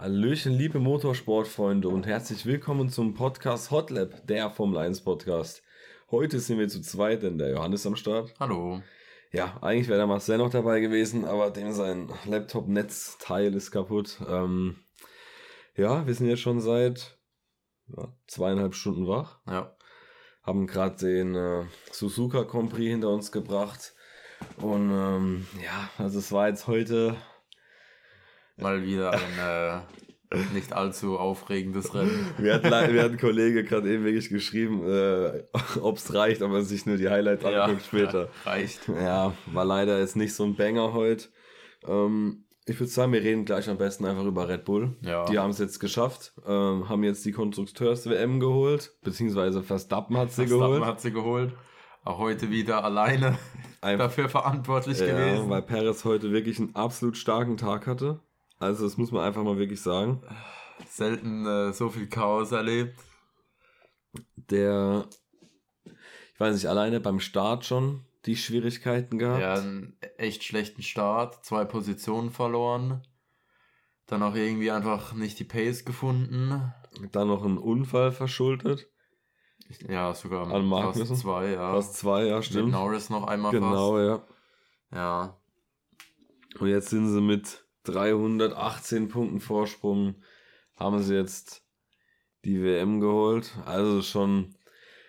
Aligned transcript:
Hallöchen, 0.00 0.52
liebe 0.52 0.78
Motorsportfreunde 0.78 1.88
und 1.88 2.06
herzlich 2.06 2.46
willkommen 2.46 2.88
zum 2.88 3.14
Podcast 3.14 3.72
Hotlap, 3.72 4.24
der 4.28 4.48
Formel 4.48 4.78
1 4.78 5.00
Podcast. 5.00 5.64
Heute 6.12 6.38
sind 6.38 6.60
wir 6.60 6.68
zu 6.68 6.80
zweit, 6.82 7.24
denn 7.24 7.36
der 7.36 7.50
Johannes 7.50 7.84
am 7.84 7.96
Start. 7.96 8.32
Hallo. 8.38 8.80
Ja, 9.32 9.58
eigentlich 9.60 9.88
wäre 9.88 9.98
der 9.98 10.06
Marcel 10.06 10.38
noch 10.38 10.50
dabei 10.50 10.78
gewesen, 10.78 11.24
aber 11.24 11.50
dem 11.50 11.72
sein 11.72 12.12
Laptop-Netzteil 12.26 13.52
ist 13.52 13.72
kaputt. 13.72 14.20
Ähm, 14.28 14.76
ja, 15.74 16.06
wir 16.06 16.14
sind 16.14 16.28
jetzt 16.28 16.42
schon 16.42 16.60
seit 16.60 17.18
ja, 17.88 18.14
zweieinhalb 18.28 18.76
Stunden 18.76 19.08
wach. 19.08 19.40
Ja. 19.48 19.76
Haben 20.44 20.68
gerade 20.68 20.94
den 20.94 21.34
äh, 21.34 21.64
Suzuka 21.90 22.44
Compris 22.44 22.88
hinter 22.88 23.10
uns 23.10 23.32
gebracht. 23.32 23.94
Und 24.58 24.92
ähm, 24.92 25.46
ja, 25.60 25.90
also 25.98 26.20
es 26.20 26.30
war 26.30 26.48
jetzt 26.48 26.68
heute 26.68 27.16
Mal 28.58 28.82
wieder 28.84 29.12
ein 29.12 29.84
äh, 30.34 30.38
nicht 30.52 30.72
allzu 30.72 31.18
aufregendes 31.18 31.94
Rennen. 31.94 32.26
Mir 32.38 32.54
hat, 32.54 32.64
le- 32.64 32.92
mir 32.92 33.02
hat 33.04 33.12
ein 33.12 33.18
Kollege 33.18 33.64
gerade 33.64 33.88
eben 33.92 34.04
wirklich 34.04 34.28
geschrieben, 34.28 34.82
äh, 34.86 35.44
ob 35.80 35.96
es 35.96 36.12
reicht, 36.12 36.42
ob 36.42 36.52
er 36.52 36.62
sich 36.62 36.84
nur 36.86 36.96
die 36.96 37.08
Highlights 37.08 37.44
anguckt 37.44 37.82
später. 37.86 38.28
reicht. 38.44 38.88
Ja, 38.88 39.32
war 39.52 39.64
leider 39.64 39.98
jetzt 39.98 40.16
nicht 40.16 40.34
so 40.34 40.44
ein 40.44 40.54
Banger 40.56 40.92
heute. 40.92 41.26
Ähm, 41.86 42.44
ich 42.66 42.78
würde 42.78 42.90
sagen, 42.92 43.12
wir 43.14 43.22
reden 43.22 43.46
gleich 43.46 43.70
am 43.70 43.78
besten 43.78 44.04
einfach 44.04 44.24
über 44.26 44.46
Red 44.48 44.66
Bull. 44.66 44.96
Ja. 45.00 45.24
Die 45.24 45.38
haben 45.38 45.50
es 45.50 45.58
jetzt 45.58 45.78
geschafft, 45.78 46.34
ähm, 46.46 46.86
haben 46.90 47.02
jetzt 47.04 47.24
die 47.24 47.32
Konstrukteurs-WM 47.32 48.40
geholt, 48.40 48.92
beziehungsweise 49.02 49.62
Verstappen 49.62 50.18
hat 50.18 50.32
sie 50.32 50.46
Verstappen 50.46 50.72
geholt. 50.74 50.84
hat 50.84 51.00
sie 51.00 51.12
geholt. 51.12 51.52
Auch 52.04 52.18
heute 52.18 52.50
wieder 52.50 52.84
alleine 52.84 53.38
Ein- 53.80 53.98
dafür 53.98 54.28
verantwortlich 54.28 54.98
Ja, 55.00 55.06
gewesen. 55.06 55.48
weil 55.48 55.62
Perez 55.62 56.04
heute 56.04 56.32
wirklich 56.32 56.58
einen 56.58 56.74
absolut 56.74 57.16
starken 57.16 57.56
Tag 57.56 57.86
hatte. 57.86 58.20
Also 58.58 58.84
das 58.84 58.96
muss 58.96 59.12
man 59.12 59.22
einfach 59.24 59.42
mal 59.44 59.58
wirklich 59.58 59.80
sagen. 59.80 60.22
Selten 60.88 61.46
äh, 61.46 61.72
so 61.72 61.88
viel 61.90 62.08
Chaos 62.08 62.52
erlebt. 62.52 62.98
Der, 64.36 65.06
ich 65.84 66.40
weiß 66.40 66.54
nicht, 66.54 66.66
alleine 66.66 67.00
beim 67.00 67.20
Start 67.20 67.64
schon 67.64 68.04
die 68.26 68.36
Schwierigkeiten 68.36 69.18
gehabt. 69.18 69.40
Ja, 69.40 69.54
einen 69.54 69.96
echt 70.16 70.44
schlechten 70.44 70.82
Start, 70.82 71.44
zwei 71.44 71.64
Positionen 71.64 72.30
verloren. 72.30 73.06
Dann 74.06 74.22
auch 74.22 74.34
irgendwie 74.34 74.70
einfach 74.70 75.12
nicht 75.12 75.38
die 75.38 75.44
Pace 75.44 75.84
gefunden. 75.84 76.72
Dann 77.12 77.28
noch 77.28 77.44
einen 77.44 77.58
Unfall 77.58 78.10
verschuldet. 78.10 78.88
Ja, 79.86 80.14
sogar 80.14 80.50
An 80.50 80.66
Magnussen? 80.66 81.06
fast 81.06 81.20
zwei, 81.20 81.50
ja. 81.50 81.72
Fast 81.72 81.94
zwei, 81.96 82.24
ja, 82.24 82.36
Mit 82.36 82.44
stimmt. 82.46 82.72
Norris 82.72 83.10
noch 83.10 83.26
einmal 83.26 83.52
Genau, 83.52 83.98
ja. 83.98 84.18
fast. 84.18 84.30
Ja. 84.92 85.38
Und 86.58 86.68
jetzt 86.68 86.88
sind 86.88 87.06
sie 87.08 87.20
mit 87.20 87.67
318 87.88 89.08
Punkten 89.08 89.40
Vorsprung, 89.40 90.14
haben 90.76 91.02
sie 91.02 91.14
jetzt 91.14 91.62
die 92.44 92.62
WM 92.62 93.00
geholt. 93.00 93.52
Also 93.66 94.02
schon, 94.02 94.54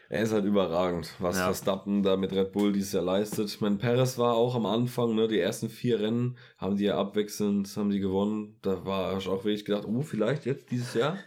er 0.09 0.23
ist 0.23 0.33
halt 0.33 0.45
überragend, 0.45 1.13
was 1.19 1.37
Ja. 1.37 1.45
Verstappen 1.45 2.01
da 2.03 2.17
mit 2.17 2.33
Red 2.33 2.51
Bull 2.51 2.71
dieses 2.73 2.93
Jahr 2.93 3.03
leistet. 3.03 3.47
Ich 3.49 3.61
meine, 3.61 3.75
Perez 3.77 4.17
war 4.17 4.33
auch 4.33 4.55
am 4.55 4.65
Anfang, 4.65 5.13
ne, 5.15 5.27
die 5.27 5.39
ersten 5.39 5.69
vier 5.69 5.99
Rennen 5.99 6.37
haben 6.57 6.77
die 6.77 6.85
ja 6.85 6.97
abwechselnd, 6.97 7.75
haben 7.77 7.89
die 7.91 7.99
gewonnen. 7.99 8.57
Da 8.61 8.85
war 8.85 9.17
ich 9.17 9.27
auch 9.27 9.43
wirklich 9.45 9.65
gedacht, 9.65 9.85
oh, 9.85 10.01
vielleicht 10.01 10.45
jetzt 10.45 10.71
dieses 10.71 10.93
Jahr. 10.95 11.17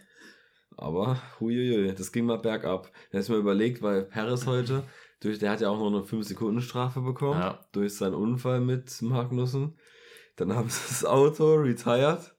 Aber, 0.75 1.21
huiuiui, 1.39 1.93
das 1.93 2.11
ging 2.11 2.25
mal 2.25 2.39
bergab. 2.39 2.91
Da 3.11 3.19
ist 3.19 3.29
mir 3.29 3.35
überlegt, 3.37 3.81
weil 3.81 4.03
Perez 4.03 4.45
heute, 4.47 4.83
durch, 5.21 5.39
der 5.39 5.51
hat 5.51 5.61
ja 5.61 5.69
auch 5.69 5.77
noch 5.79 5.87
eine 5.87 6.01
5-Sekunden-Strafe 6.03 6.99
bekommen, 7.01 7.39
Ja. 7.39 7.59
durch 7.71 7.95
seinen 7.95 8.15
Unfall 8.15 8.59
mit 8.59 9.01
Magnussen. 9.01 9.75
Dann 10.35 10.55
haben 10.55 10.69
sie 10.69 10.81
das 10.87 11.05
Auto 11.05 11.55
retired 11.55 12.33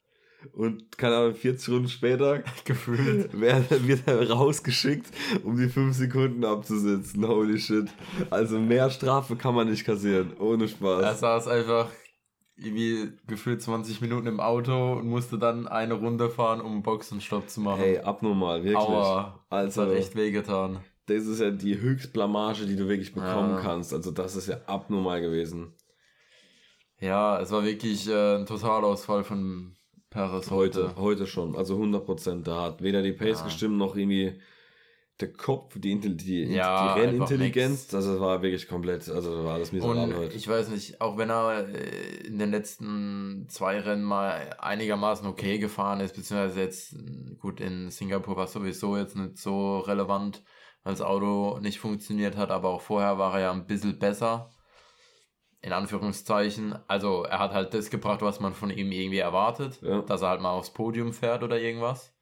und, 0.53 0.99
keine 0.99 1.17
Ahnung, 1.17 1.35
40 1.35 1.69
Runden 1.73 1.89
später 1.89 2.43
Gefühlt. 2.65 3.33
wird 3.41 4.03
er 4.07 4.31
rausgeschickt, 4.31 5.07
um 5.43 5.57
die 5.57 5.69
5 5.69 5.97
Sekunden 5.97 6.45
abzusitzen. 6.45 7.27
Holy 7.27 7.59
shit. 7.59 7.87
Also 8.31 8.59
mehr 8.59 8.91
Strafe 8.91 9.37
kann 9.37 9.55
man 9.55 9.71
nicht 9.71 9.85
kassieren, 9.85 10.33
ohne 10.39 10.69
Spaß. 10.69 11.03
Er 11.03 11.15
saß 11.15 11.49
einfach 11.49 11.89
irgendwie 12.57 13.13
gefühlt 13.27 13.63
20 13.63 14.01
Minuten 14.01 14.27
im 14.27 14.39
Auto 14.39 14.95
und 14.95 15.09
musste 15.09 15.39
dann 15.39 15.67
eine 15.67 15.95
Runde 15.95 16.29
fahren, 16.31 16.61
um 16.61 16.73
einen 16.73 16.83
Boxenstopp 16.83 17.49
zu 17.49 17.61
machen. 17.61 17.83
Ey, 17.83 17.99
abnormal, 17.99 18.63
wirklich. 18.63 18.77
Aua, 18.77 19.41
das 19.51 19.79
Also, 19.79 19.83
hat 19.83 19.93
echt 19.93 20.15
wehgetan. 20.15 20.81
das 21.07 21.25
ist 21.27 21.41
ja 21.41 21.51
die 21.51 21.81
Höchstblamage, 21.81 22.67
die 22.67 22.77
du 22.77 22.87
wirklich 22.89 23.13
bekommen 23.15 23.57
Ja. 23.57 23.61
kannst. 23.61 23.93
Also 23.95 24.11
das 24.13 24.37
ist 24.37 24.47
ja 24.49 24.59
abnormal 24.67 25.21
gewesen. 25.21 25.73
Ja, 27.05 27.39
es 27.41 27.51
war 27.51 27.65
wirklich 27.65 28.09
äh, 28.09 28.37
ein 28.37 28.47
Totalausfall 28.47 29.25
von 29.25 29.77
Perez 30.09 30.51
Heute, 30.51 30.85
heute. 30.89 30.97
heute 30.97 31.27
schon. 31.27 31.55
Also 31.55 31.77
100% 31.77 32.43
da 32.45 32.63
hat 32.63 32.83
weder 32.83 33.03
die 33.03 33.13
Pace 33.13 33.41
Ja. 33.41 33.45
gestimmt, 33.45 33.77
noch 33.77 33.95
irgendwie 33.95 34.41
der 35.21 35.33
Kopf, 35.33 35.79
die, 35.79 35.93
Intelli- 35.95 36.17
die, 36.17 36.43
Ja, 36.45 36.95
die 36.95 37.01
Rennintelligenz. 37.01 37.83
nix. 37.83 37.95
Also 37.95 38.13
das 38.13 38.21
war 38.21 38.41
wirklich 38.43 38.67
komplett, 38.69 39.09
also 39.11 39.45
war 39.45 39.55
alles 39.55 39.71
miserabel 39.73 40.17
heute. 40.17 40.35
ich 40.35 40.49
weiß 40.49 40.71
nicht, 40.71 41.01
auch 41.01 41.17
wenn 41.19 41.31
er 41.31 41.69
äh, 41.69 42.27
in 42.27 42.39
den 42.39 42.51
letzten 42.51 43.47
zwei 43.49 43.79
Rennen 43.81 44.03
mal 44.03 44.57
einigermaßen 44.59 45.27
okay 45.27 45.59
gefahren 45.59 46.01
ist, 46.01 46.17
beziehungsweise 46.17 46.61
jetzt, 46.61 46.95
äh, 46.95 47.35
gut, 47.39 47.61
in 47.61 47.91
Singapur 47.91 48.37
war 48.37 48.47
sowieso 48.47 48.97
jetzt 48.97 49.15
nicht 49.15 49.37
so 49.37 49.79
relevant, 49.81 50.43
weil 50.85 50.95
das 50.95 51.03
Auto 51.03 51.59
nicht 51.61 51.79
funktioniert 51.81 52.37
hat, 52.39 52.51
aber 52.51 52.71
auch 52.71 52.81
vorher 52.81 53.19
war 53.19 53.35
er 53.35 53.41
ja 53.41 53.53
ein 53.53 53.67
bisschen 53.67 53.99
besser. 53.99 54.51
In 55.65 55.73
Anführungszeichen. 55.73 56.79
Also 56.89 57.25
er 57.25 57.39
hat 57.39 57.53
halt 57.53 57.73
das 57.73 57.89
gebracht, 57.89 58.21
was 58.21 58.39
man 58.39 58.53
von 58.53 58.69
ihm 58.69 58.93
irgendwie 58.93 59.19
erwartet, 59.19 59.81
Ja. 59.81 60.03
dass 60.03 60.21
er 60.21 60.29
halt 60.29 60.43
mal 60.43 60.51
aufs 60.51 60.75
Podium 60.75 61.15
fährt 61.15 61.43
oder 61.43 61.59
irgendwas. 61.59 62.15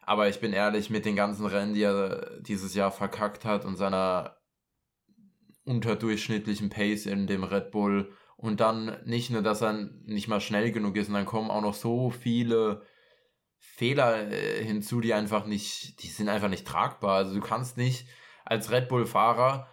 Aber 0.00 0.26
ich 0.28 0.40
bin 0.40 0.54
ehrlich, 0.54 0.88
mit 0.88 1.04
den 1.04 1.14
ganzen 1.14 1.44
Rennen, 1.44 1.74
die 1.74 1.82
er 1.82 2.40
dieses 2.40 2.74
Jahr 2.74 2.90
verkackt 2.90 3.44
hat 3.44 3.66
und 3.66 3.76
seiner 3.76 4.38
unterdurchschnittlichen 5.64 6.70
Pace 6.70 7.04
in 7.04 7.26
dem 7.26 7.44
Red 7.44 7.70
Bull 7.72 8.10
und 8.36 8.60
dann 8.60 8.96
nicht 9.04 9.28
nur, 9.30 9.42
dass 9.42 9.60
er 9.62 9.74
nicht 10.04 10.28
mal 10.28 10.40
schnell 10.40 10.72
genug 10.72 10.96
ist, 10.96 11.08
und 11.08 11.14
dann 11.14 11.26
kommen 11.26 11.50
auch 11.50 11.62
noch 11.62 11.74
so 11.74 12.08
viele 12.08 12.86
Fehler 13.58 14.32
äh, 14.32 14.64
hinzu, 14.64 15.00
die 15.02 15.12
einfach 15.12 15.44
nicht, 15.44 16.02
die 16.02 16.08
sind 16.08 16.30
einfach 16.30 16.48
nicht 16.48 16.66
tragbar. 16.66 17.16
Also 17.16 17.34
du 17.34 17.40
kannst 17.40 17.76
nicht 17.76 18.08
als 18.44 18.70
Red 18.70 18.88
Bull-Fahrer 18.88 19.68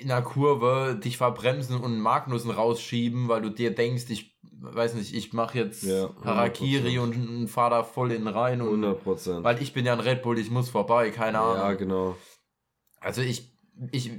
in 0.00 0.10
einer 0.10 0.22
Kurve 0.22 0.98
dich 1.02 1.16
verbremsen 1.16 1.76
und 1.80 1.98
Magnussen 1.98 2.50
rausschieben, 2.50 3.28
weil 3.28 3.42
du 3.42 3.50
dir 3.50 3.74
denkst, 3.74 4.04
ich 4.08 4.34
weiß 4.60 4.94
nicht, 4.94 5.14
ich 5.14 5.32
mache 5.32 5.58
jetzt 5.58 5.82
Ja, 5.84 6.10
Harakiri 6.24 6.98
100%. 6.98 7.00
und, 7.00 7.28
und 7.28 7.48
fahre 7.48 7.70
da 7.70 7.82
voll 7.82 8.12
in 8.12 8.26
rein 8.26 8.60
und 8.62 8.82
100%. 8.84 9.42
weil 9.44 9.62
ich 9.62 9.72
bin 9.72 9.84
ja 9.86 9.92
ein 9.92 10.00
Red 10.00 10.22
Bull, 10.22 10.38
ich 10.38 10.50
muss 10.50 10.68
vorbei, 10.70 11.10
keine 11.10 11.38
Ahnung. 11.40 11.56
ja, 11.56 11.72
genau. 11.74 12.16
Also 13.00 13.20
ich, 13.20 13.52
ich, 13.92 14.10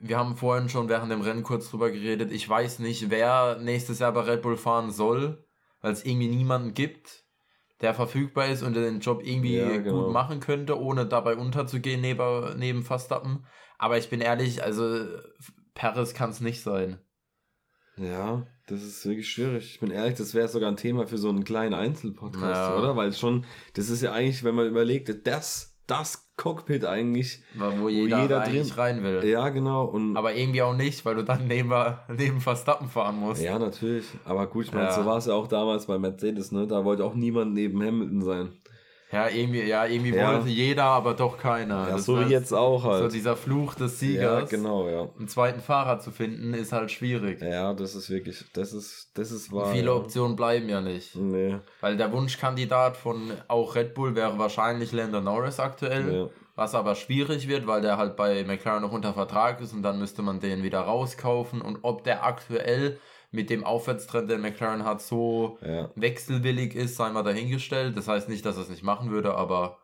wir 0.00 0.16
haben 0.18 0.36
vorhin 0.36 0.68
schon 0.68 0.88
während 0.88 1.10
dem 1.10 1.20
Rennen 1.20 1.42
kurz 1.42 1.68
drüber 1.70 1.90
geredet. 1.90 2.30
Ich 2.32 2.48
weiß 2.48 2.78
nicht, 2.78 3.10
wer 3.10 3.58
nächstes 3.60 3.98
Jahr 3.98 4.12
bei 4.12 4.20
Red 4.20 4.42
Bull 4.42 4.56
fahren 4.56 4.90
soll, 4.92 5.44
weil 5.80 5.92
es 5.92 6.04
irgendwie 6.04 6.28
niemanden 6.28 6.74
gibt, 6.74 7.24
der 7.80 7.94
verfügbar 7.94 8.46
ist 8.48 8.62
und 8.62 8.74
der 8.74 8.84
den 8.84 9.00
Job 9.00 9.22
irgendwie 9.24 9.56
Ja, 9.56 9.76
genau. 9.78 10.04
gut 10.04 10.12
machen 10.12 10.38
könnte, 10.40 10.78
ohne 10.78 11.06
dabei 11.06 11.36
unterzugehen 11.36 12.00
neben, 12.00 12.58
neben 12.58 12.82
Verstappen. 12.82 13.44
Aber 13.82 13.96
ich 13.96 14.10
bin 14.10 14.20
ehrlich, 14.20 14.62
also 14.62 15.06
Paris 15.74 16.12
kann 16.12 16.28
es 16.28 16.40
nicht 16.42 16.60
sein. 16.62 16.98
Ja, 17.96 18.46
das 18.66 18.82
ist 18.82 19.04
wirklich 19.06 19.30
schwierig. 19.30 19.64
Ich 19.74 19.80
bin 19.80 19.90
ehrlich, 19.90 20.14
das 20.16 20.34
wäre 20.34 20.48
sogar 20.48 20.70
ein 20.70 20.76
Thema 20.76 21.06
für 21.06 21.16
so 21.18 21.28
einen 21.30 21.44
kleinen 21.44 21.72
Einzelpodcast, 21.74 22.42
Ja. 22.70 22.78
oder? 22.78 22.94
Weil 22.96 23.12
schon, 23.14 23.46
das 23.74 23.88
ist 23.88 24.02
ja 24.02 24.12
eigentlich, 24.12 24.44
wenn 24.44 24.54
man 24.54 24.66
überlegt, 24.68 25.26
das, 25.26 25.78
das 25.86 26.30
Cockpit 26.36 26.84
eigentlich. 26.84 27.42
Wo 27.54 27.88
jeder, 27.88 28.22
jeder 28.22 28.42
eigentlich 28.42 28.68
drin- 28.68 28.78
rein 28.78 29.02
will. 29.02 29.24
Ja, 29.24 29.48
genau. 29.48 29.86
Und 29.86 30.14
Aber 30.16 30.34
irgendwie 30.34 30.62
auch 30.62 30.76
nicht, 30.76 31.04
weil 31.06 31.14
du 31.16 31.24
dann 31.24 31.46
neben, 31.46 31.72
neben 32.08 32.40
Verstappen 32.40 32.88
fahren 32.88 33.16
musst. 33.16 33.42
ja, 33.42 33.58
natürlich. 33.58 34.06
Aber 34.24 34.46
gut, 34.46 34.66
ich 34.66 34.72
meine, 34.72 34.86
Ja. 34.88 34.92
so 34.92 35.04
war 35.06 35.16
es 35.18 35.26
ja 35.26 35.32
auch 35.34 35.48
damals 35.48 35.86
bei 35.86 35.98
Mercedes, 35.98 36.52
ne? 36.52 36.66
Da 36.66 36.84
wollte 36.84 37.04
auch 37.04 37.14
niemand 37.14 37.54
neben 37.54 37.82
Hamilton 37.82 38.22
sein. 38.22 38.52
Ja, 39.12 39.28
irgendwie, 39.28 39.62
ja, 39.64 39.86
irgendwie 39.86 40.14
Ja. 40.14 40.34
wollte 40.34 40.48
jeder, 40.48 40.84
aber 40.84 41.14
doch 41.14 41.36
keiner. 41.36 41.88
Ja, 41.88 41.90
Das 41.96 42.04
so 42.04 42.16
war 42.16 42.28
wie 42.28 42.32
jetzt 42.32 42.52
auch 42.52 42.82
So 42.84 42.90
halt. 42.90 43.12
dieser 43.12 43.34
Fluch 43.36 43.74
des 43.74 44.00
ja, 44.00 44.06
Siegers. 44.08 44.50
genau, 44.50 44.88
ja. 44.88 45.08
Einen 45.18 45.26
zweiten 45.26 45.60
Fahrer 45.60 45.98
zu 45.98 46.12
finden, 46.12 46.54
ist 46.54 46.72
halt 46.72 46.92
schwierig. 46.92 47.40
Ja, 47.42 47.74
das 47.74 47.94
ist 47.96 48.08
wirklich, 48.08 48.44
das 48.52 48.72
ist, 48.72 49.10
das 49.14 49.32
ist 49.32 49.50
wahr. 49.52 49.72
Viele 49.72 49.86
ja. 49.86 49.94
Optionen 49.94 50.36
bleiben 50.36 50.68
ja 50.68 50.80
nicht. 50.80 51.16
Nee, 51.16 51.58
Weil 51.80 51.96
der 51.96 52.12
Wunschkandidat 52.12 52.96
von 52.96 53.32
auch 53.48 53.74
Red 53.74 53.94
Bull 53.94 54.14
wäre 54.14 54.38
wahrscheinlich 54.38 54.92
Lando 54.92 55.20
Norris 55.20 55.58
aktuell. 55.58 56.14
ja. 56.14 56.28
Was 56.56 56.74
aber 56.74 56.94
schwierig 56.94 57.48
wird, 57.48 57.66
weil 57.66 57.80
der 57.80 57.96
halt 57.96 58.16
bei 58.16 58.44
McLaren 58.44 58.82
noch 58.82 58.92
unter 58.92 59.14
Vertrag 59.14 59.60
ist 59.62 59.72
und 59.72 59.82
dann 59.82 59.98
müsste 59.98 60.20
man 60.20 60.40
den 60.40 60.62
wieder 60.62 60.80
rauskaufen. 60.80 61.62
Und 61.62 61.78
ob 61.82 62.04
der 62.04 62.22
aktuell 62.24 62.98
mit 63.32 63.48
dem 63.50 63.62
Aufwärtstrend, 63.64 64.28
den 64.30 64.40
McLaren 64.40 64.84
hat, 64.84 65.00
so 65.02 65.58
Ja, 65.64 65.90
wechselwillig 65.94 66.74
ist, 66.74 66.96
sei 66.96 67.10
mal 67.10 67.22
dahingestellt. 67.22 67.96
Das 67.96 68.08
heißt 68.08 68.28
nicht, 68.28 68.44
dass 68.44 68.56
er 68.56 68.62
es 68.62 68.68
nicht 68.70 68.82
machen 68.82 69.10
würde, 69.10 69.34
aber 69.34 69.78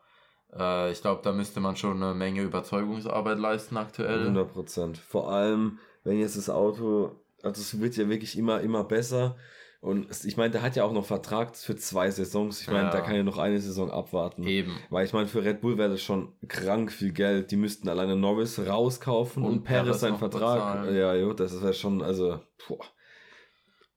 äh, 0.57 0.91
ich 0.91 1.01
glaube, 1.01 1.21
da 1.23 1.31
müsste 1.31 1.59
man 1.59 1.75
schon 1.75 2.01
eine 2.03 2.13
Menge 2.13 2.41
Überzeugungsarbeit 2.41 3.37
leisten 3.39 3.77
aktuell. 3.77 4.21
100 4.21 4.51
Prozent. 4.51 4.97
Vor 4.97 5.31
allem, 5.31 5.79
wenn 6.03 6.19
jetzt 6.19 6.37
das 6.37 6.49
Auto, 6.49 7.15
also 7.43 7.61
es 7.61 7.79
wird 7.79 7.95
ja 7.95 8.09
wirklich 8.09 8.37
immer, 8.37 8.61
immer 8.61 8.83
besser. 8.83 9.35
Und 9.79 10.07
ich 10.25 10.35
meine, 10.37 10.49
der 10.49 10.63
hat 10.63 10.75
ja 10.75 10.83
auch 10.83 10.91
noch 10.91 11.05
Vertrag 11.05 11.55
für 11.55 11.75
zwei 11.75 12.09
Saisons. 12.09 12.61
Ich 12.61 12.67
meine, 12.67 12.85
Ja. 12.87 12.89
da 12.89 12.99
kann 13.01 13.15
ja 13.15 13.23
noch 13.23 13.37
eine 13.37 13.59
Saison 13.61 13.91
abwarten. 13.91 14.43
Eben. 14.45 14.75
Weil 14.89 15.05
ich 15.05 15.13
meine, 15.13 15.27
für 15.27 15.43
Red 15.45 15.61
Bull 15.61 15.77
wäre 15.77 15.91
das 15.91 16.01
schon 16.01 16.33
krank 16.47 16.91
viel 16.91 17.13
Geld. 17.13 17.51
Die 17.51 17.57
müssten 17.57 17.87
alleine 17.87 18.15
Norris 18.15 18.59
rauskaufen 18.59 19.43
und, 19.43 19.51
Und 19.51 19.63
Perez 19.63 19.99
seinen 19.99 20.17
Vertrag. 20.17 20.81
bezahlen. 20.81 20.95
Ja, 20.97 21.13
jo, 21.13 21.31
das 21.33 21.61
wäre 21.61 21.73
schon, 21.73 22.01
also, 22.01 22.39
boah. 22.67 22.79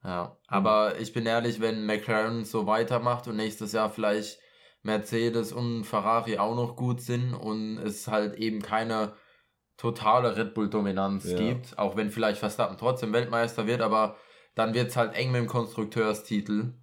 Ja, 0.03 0.37
aber 0.47 0.99
ich 0.99 1.13
bin 1.13 1.27
ehrlich, 1.27 1.61
wenn 1.61 1.85
McLaren 1.85 2.45
so 2.45 2.67
weitermacht 2.67 3.29
und 3.29 3.37
nächstes 3.37 3.73
Jahr 3.73 3.91
vielleicht 3.91 4.39
Mercedes 4.83 5.53
und 5.53 5.85
Ferrari 5.85 6.39
auch 6.39 6.57
noch 6.57 6.75
gut 6.75 7.03
sind 7.03 7.35
und 7.35 7.79
es 7.79 8.09
halt 8.09 8.37
eben 8.37 8.63
keine 8.63 9.13
totale 9.77 10.37
Red 10.37 10.55
Bull-Dominanz 10.55 11.33
Ja. 11.33 11.37
gibt, 11.37 11.79
auch 11.79 11.97
wenn 11.97 12.11
vielleicht 12.11 12.39
Verstappen 12.39 12.79
trotzdem 12.79 13.13
Weltmeister 13.13 13.67
wird, 13.67 13.83
aber 13.83 14.17
dann 14.55 14.75
wird 14.75 14.89
es 14.89 14.97
halt 14.97 15.15
eng 15.15 15.33
mit 15.33 15.41
dem 15.43 15.49
Konstrukteurstitel. 15.49 16.75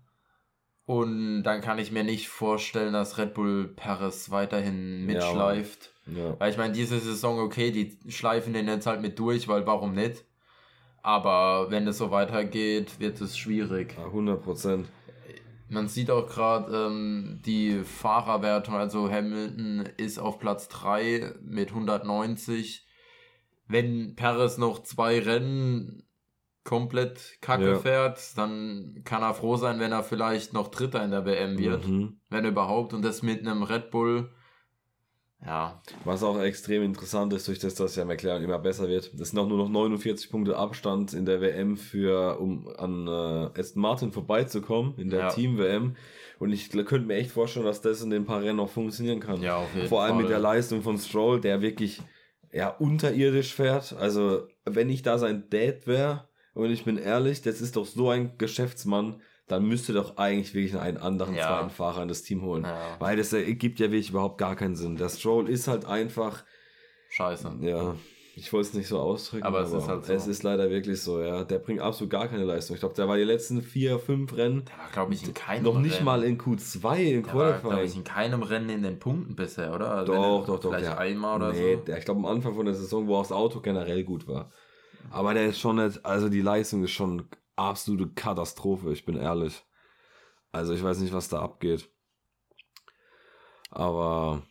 Und 0.85 1.43
dann 1.43 1.59
kann 1.61 1.79
ich 1.79 1.91
mir 1.91 2.03
nicht 2.03 2.29
vorstellen, 2.29 2.93
dass 2.93 3.17
Red 3.17 3.33
Bull 3.33 3.67
Paris 3.75 4.31
weiterhin 4.31 5.01
Ja, 5.01 5.05
mitschleift. 5.05 5.93
Ja. 6.05 6.39
Weil 6.39 6.51
ich 6.51 6.57
meine, 6.57 6.73
diese 6.73 6.99
Saison, 6.99 7.39
okay, 7.39 7.71
die 7.71 7.99
schleifen 8.09 8.53
den 8.53 8.67
jetzt 8.67 8.87
halt 8.87 9.01
mit 9.01 9.19
durch, 9.19 9.47
weil 9.47 9.67
warum 9.67 9.91
nicht? 9.93 10.23
Aber 11.07 11.71
wenn 11.71 11.87
es 11.87 11.99
so 11.99 12.11
weitergeht, 12.11 12.99
wird 12.99 13.21
es 13.21 13.37
schwierig. 13.37 13.95
Ja, 13.97 14.07
100 14.07 14.43
Prozent. 14.43 14.89
Man 15.69 15.87
sieht 15.87 16.11
auch 16.11 16.27
gerade 16.27 16.75
ähm, 16.87 17.39
die 17.45 17.79
Fahrerwertung, 17.85 18.75
also 18.75 19.09
Hamilton 19.09 19.87
ist 19.95 20.19
auf 20.19 20.37
Platz 20.37 20.67
3 20.67 21.33
mit 21.41 21.69
190. 21.69 22.85
Wenn 23.69 24.15
Perez 24.17 24.57
noch 24.57 24.83
zwei 24.83 25.19
Rennen 25.19 26.03
komplett 26.65 27.37
kacke 27.39 27.69
Ja. 27.71 27.79
fährt, 27.79 28.37
dann 28.37 29.01
kann 29.05 29.21
er 29.23 29.33
froh 29.33 29.55
sein, 29.55 29.79
wenn 29.79 29.93
er 29.93 30.03
vielleicht 30.03 30.51
noch 30.51 30.67
Dritter 30.67 31.01
in 31.05 31.11
der 31.11 31.25
WM 31.25 31.57
wird, 31.57 31.87
Mhm. 31.87 32.19
wenn 32.29 32.43
überhaupt. 32.43 32.93
Und 32.93 33.01
das 33.05 33.23
mit 33.23 33.39
einem 33.47 33.63
Red 33.63 33.91
Bull, 33.91 34.29
ja, 35.45 35.81
Was 36.03 36.23
auch 36.23 36.39
extrem 36.41 36.83
interessant 36.83 37.31
ist, 37.33 37.47
durch 37.47 37.59
das, 37.59 37.75
dass 37.75 37.95
ja 37.95 38.05
McLaren 38.05 38.43
immer 38.43 38.59
besser 38.59 38.87
wird. 38.87 39.11
Es 39.19 39.29
sind 39.29 39.39
auch 39.39 39.47
nur 39.47 39.57
noch 39.57 39.69
49 39.69 40.29
Punkte 40.31 40.57
Abstand 40.57 41.13
in 41.13 41.25
der 41.25 41.41
WM 41.41 41.77
für, 41.77 42.39
um 42.39 42.67
an 42.77 43.07
äh, 43.07 43.59
Aston 43.59 43.81
Martin 43.81 44.11
vorbeizukommen, 44.11 44.95
in 44.97 45.09
der 45.09 45.19
Ja. 45.19 45.29
Team-WM. 45.29 45.95
Und 46.39 46.51
ich 46.51 46.69
könnte 46.69 47.01
mir 47.07 47.15
echt 47.15 47.31
vorstellen, 47.31 47.65
dass 47.65 47.81
das 47.81 48.01
in 48.01 48.09
den 48.09 48.25
paar 48.25 48.41
Rennen 48.41 48.59
auch 48.59 48.69
funktionieren 48.69 49.19
kann. 49.19 49.41
ja, 49.41 49.57
auf 49.57 49.73
jeden 49.75 49.87
Vor 49.87 50.01
allem 50.03 50.13
Fall. 50.15 50.23
mit 50.23 50.31
der 50.31 50.39
Leistung 50.39 50.81
von 50.81 50.97
Stroll, 50.97 51.39
der 51.39 51.61
wirklich 51.61 52.01
ja, 52.51 52.69
unterirdisch 52.69 53.53
fährt. 53.53 53.93
Also, 53.99 54.47
wenn 54.65 54.89
ich 54.89 55.01
da 55.03 55.17
sein 55.17 55.43
Dad 55.49 55.85
wäre, 55.87 56.27
und 56.53 56.71
ich 56.71 56.85
bin 56.85 56.97
ehrlich, 56.97 57.41
das 57.43 57.61
ist 57.61 57.75
doch 57.75 57.85
so 57.85 58.09
ein 58.09 58.37
Geschäftsmann, 58.39 59.21
dann 59.47 59.65
müsste 59.65 59.93
doch 59.93 60.17
eigentlich 60.17 60.53
wirklich 60.53 60.77
einen 60.77 60.97
anderen 60.97 61.35
Ja. 61.35 61.47
zweiten 61.47 61.69
Fahrer 61.69 62.01
in 62.03 62.07
das 62.09 62.23
Team 62.23 62.41
holen. 62.41 62.63
Ja. 62.63 62.95
Weil 62.99 63.15
das 63.17 63.31
äh, 63.33 63.53
gibt 63.55 63.79
ja 63.79 63.87
wirklich 63.91 64.09
überhaupt 64.09 64.37
gar 64.37 64.55
keinen 64.55 64.75
Sinn. 64.75 64.97
Der 64.97 65.09
Stroll 65.09 65.49
ist 65.49 65.67
halt 65.67 65.85
einfach, 65.85 66.43
Scheiße. 67.09 67.51
ja, 67.61 67.95
ich 68.35 68.51
wollte 68.53 68.67
es 68.67 68.73
nicht 68.75 68.87
so 68.87 68.99
ausdrücken, 68.99 69.45
Aber 69.45 69.61
es 69.61 69.71
ist 69.71 69.87
halt 69.87 70.05
so. 70.05 70.13
es 70.13 70.27
ist 70.27 70.43
leider 70.43 70.69
wirklich 70.69 71.01
so, 71.01 71.19
ja. 71.21 71.43
Der 71.43 71.57
bringt 71.59 71.79
absolut 71.79 72.11
gar 72.11 72.27
keine 72.27 72.43
Leistung. 72.43 72.75
Ich 72.75 72.81
glaube, 72.81 72.93
der 72.93 73.07
war 73.07 73.17
die 73.17 73.23
letzten 73.23 73.61
vier, 73.63 73.97
fünf 73.97 74.35
Rennen 74.37 74.63
Der 74.65 74.77
war, 74.77 74.91
glaube 74.93 75.13
ich, 75.15 75.23
in 75.25 75.33
keinem 75.33 75.63
noch 75.63 75.79
nicht 75.79 75.95
Rennen. 75.95 76.05
mal 76.05 76.23
in 76.23 76.37
Q2 76.37 76.97
im 76.97 77.23
Der 77.23 77.33
war, 77.33 77.53
glaube 77.59 77.83
ich, 77.83 77.95
in 77.95 78.03
keinem 78.03 78.43
Rennen 78.43 78.69
in 78.69 78.83
den 78.83 78.99
Punkten 78.99 79.35
bisher, 79.35 79.73
oder? 79.73 80.05
Doch, 80.05 80.45
doch, 80.45 80.59
doch. 80.59 80.69
Vielleicht 80.69 80.85
der, 80.85 80.99
einmal 80.99 81.37
oder 81.37 81.51
nee, 81.53 81.75
so. 81.77 81.81
Der, 81.81 81.97
ich 81.97 82.05
glaube 82.05 82.19
am 82.19 82.25
Anfang 82.27 82.53
von 82.53 82.65
der 82.65 82.75
Saison, 82.75 83.07
wo 83.07 83.15
auch 83.15 83.23
das 83.23 83.31
Auto 83.31 83.59
generell 83.61 84.03
gut 84.03 84.27
war. 84.27 84.51
Aber 85.09 85.33
der 85.33 85.47
ist 85.47 85.59
schon 85.59 85.77
nicht, 85.77 86.05
also 86.05 86.29
die 86.29 86.41
Leistung 86.41 86.83
ist 86.83 86.91
schon 86.91 87.27
absolute 87.57 88.09
Katastrophe, 88.13 88.91
ich 88.91 89.05
bin 89.05 89.17
ehrlich. 89.17 89.63
Also 90.51 90.73
ich 90.73 90.83
weiß 90.83 90.99
nicht, 90.99 91.13
was 91.13 91.29
da 91.29 91.41
abgeht. 91.41 91.89
Aber 93.69 94.43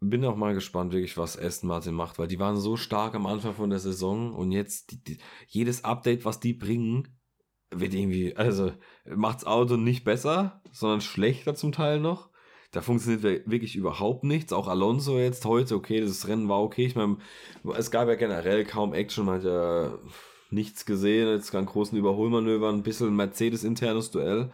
bin 0.00 0.24
auch 0.24 0.36
mal 0.36 0.54
gespannt, 0.54 0.92
wirklich, 0.92 1.16
was 1.16 1.38
Aston 1.38 1.68
Martin 1.68 1.94
macht, 1.94 2.18
weil 2.18 2.28
die 2.28 2.38
waren 2.38 2.56
so 2.56 2.76
stark 2.76 3.14
am 3.14 3.26
Anfang 3.26 3.54
von 3.54 3.70
der 3.70 3.78
Saison 3.78 4.32
und 4.32 4.52
jetzt 4.52 4.92
die, 4.92 5.02
die, 5.02 5.18
jedes 5.46 5.84
Update, 5.84 6.24
was 6.24 6.40
die 6.40 6.52
bringen, 6.52 7.08
wird 7.70 7.94
irgendwie, 7.94 8.36
also 8.36 8.72
macht's 9.04 9.44
Auto 9.44 9.76
nicht 9.76 10.04
besser, 10.04 10.62
sondern 10.72 11.00
schlechter 11.00 11.54
zum 11.54 11.72
Teil 11.72 12.00
noch. 12.00 12.30
Da 12.70 12.82
funktioniert 12.82 13.22
wir- 13.22 13.50
wirklich 13.50 13.76
überhaupt 13.76 14.24
nichts. 14.24 14.52
Auch 14.52 14.68
Alonso 14.68 15.18
jetzt 15.18 15.44
heute, 15.44 15.74
okay, 15.74 16.00
das 16.00 16.28
Rennen 16.28 16.48
war 16.48 16.62
okay. 16.62 16.84
Ich 16.84 16.96
meine, 16.96 17.18
es 17.76 17.90
gab 17.90 18.08
ja 18.08 18.14
generell 18.14 18.64
kaum 18.64 18.92
Action, 18.94 19.24
man 19.24 19.36
hat 19.36 19.44
ja 19.44 19.98
nichts 20.50 20.86
gesehen, 20.86 21.28
jetzt 21.28 21.54
an 21.54 21.66
großen 21.66 21.98
Überholmanövern, 21.98 22.76
ein 22.76 22.82
bisschen 22.82 23.14
Mercedes-internes 23.14 24.10
Duell. 24.10 24.50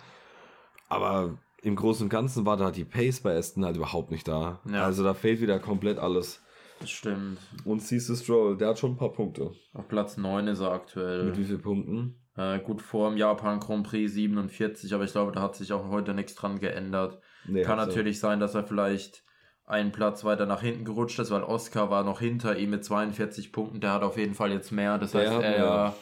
Aber 0.88 1.38
im 1.62 1.76
Großen 1.76 2.04
und 2.04 2.10
Ganzen 2.10 2.44
war 2.46 2.56
da 2.56 2.70
die 2.70 2.84
Pace 2.84 3.20
bei 3.20 3.36
Aston 3.36 3.64
halt 3.64 3.76
überhaupt 3.76 4.10
nicht 4.10 4.28
da. 4.28 4.60
Ja. 4.70 4.84
Also 4.84 5.02
da 5.02 5.14
fehlt 5.14 5.40
wieder 5.40 5.58
komplett 5.58 5.98
alles. 5.98 6.40
Das 6.80 6.90
stimmt. 6.90 7.38
Und 7.64 7.90
du 7.90 8.16
Stroll, 8.16 8.56
der 8.56 8.68
hat 8.68 8.78
schon 8.78 8.92
ein 8.92 8.96
paar 8.96 9.12
Punkte. 9.12 9.52
Auf 9.72 9.88
Platz 9.88 10.16
9 10.16 10.48
ist 10.48 10.60
er 10.60 10.72
aktuell. 10.72 11.24
Mit 11.24 11.38
wie 11.38 11.44
vielen 11.44 11.62
Punkten? 11.62 12.16
Äh, 12.36 12.58
gut 12.58 12.82
vor 12.82 13.08
dem 13.08 13.16
Japan 13.16 13.60
Grand 13.60 13.86
Prix 13.86 14.12
47, 14.12 14.92
aber 14.92 15.04
ich 15.04 15.12
glaube, 15.12 15.32
da 15.32 15.40
hat 15.40 15.54
sich 15.54 15.72
auch 15.72 15.88
heute 15.88 16.14
nichts 16.14 16.34
dran 16.34 16.58
geändert. 16.58 17.20
Nee, 17.46 17.62
Kann 17.62 17.76
natürlich 17.78 18.18
sein, 18.18 18.40
dass 18.40 18.54
er 18.54 18.64
vielleicht 18.64 19.22
einen 19.66 19.92
Platz 19.92 20.24
weiter 20.24 20.46
nach 20.46 20.60
hinten 20.60 20.84
gerutscht 20.84 21.18
ist, 21.18 21.30
weil 21.30 21.42
Oscar 21.42 21.90
war 21.90 22.04
noch 22.04 22.20
hinter 22.20 22.56
ihm 22.58 22.70
mit 22.70 22.84
42 22.84 23.52
Punkten. 23.52 23.80
Der 23.80 23.92
hat 23.92 24.02
auf 24.02 24.16
jeden 24.18 24.34
Fall 24.34 24.52
jetzt 24.52 24.72
mehr. 24.72 24.98
Das 24.98 25.14
heißt, 25.14 25.32
hat 25.32 25.42
er 25.42 25.50
mehr. 25.58 25.94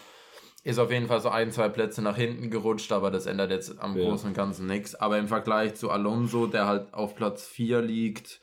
ist 0.65 0.79
auf 0.79 0.91
jeden 0.91 1.07
Fall 1.07 1.21
so 1.21 1.29
ein, 1.29 1.53
zwei 1.53 1.69
Plätze 1.69 2.03
nach 2.03 2.17
hinten 2.17 2.51
gerutscht, 2.51 2.91
aber 2.93 3.11
das 3.11 3.27
ändert 3.27 3.51
jetzt 3.51 3.79
am 3.81 3.97
Ja. 3.97 4.05
Großen 4.09 4.29
und 4.29 4.35
Ganzen 4.35 4.67
nichts. 4.67 4.95
Aber 4.97 5.19
im 5.19 5.29
Vergleich 5.29 5.75
zu 5.77 5.91
Alonso, 5.91 6.47
der 6.47 6.67
halt 6.67 6.93
auf 6.93 7.15
Platz 7.15 7.47
4 7.47 7.83
liegt, 7.83 8.41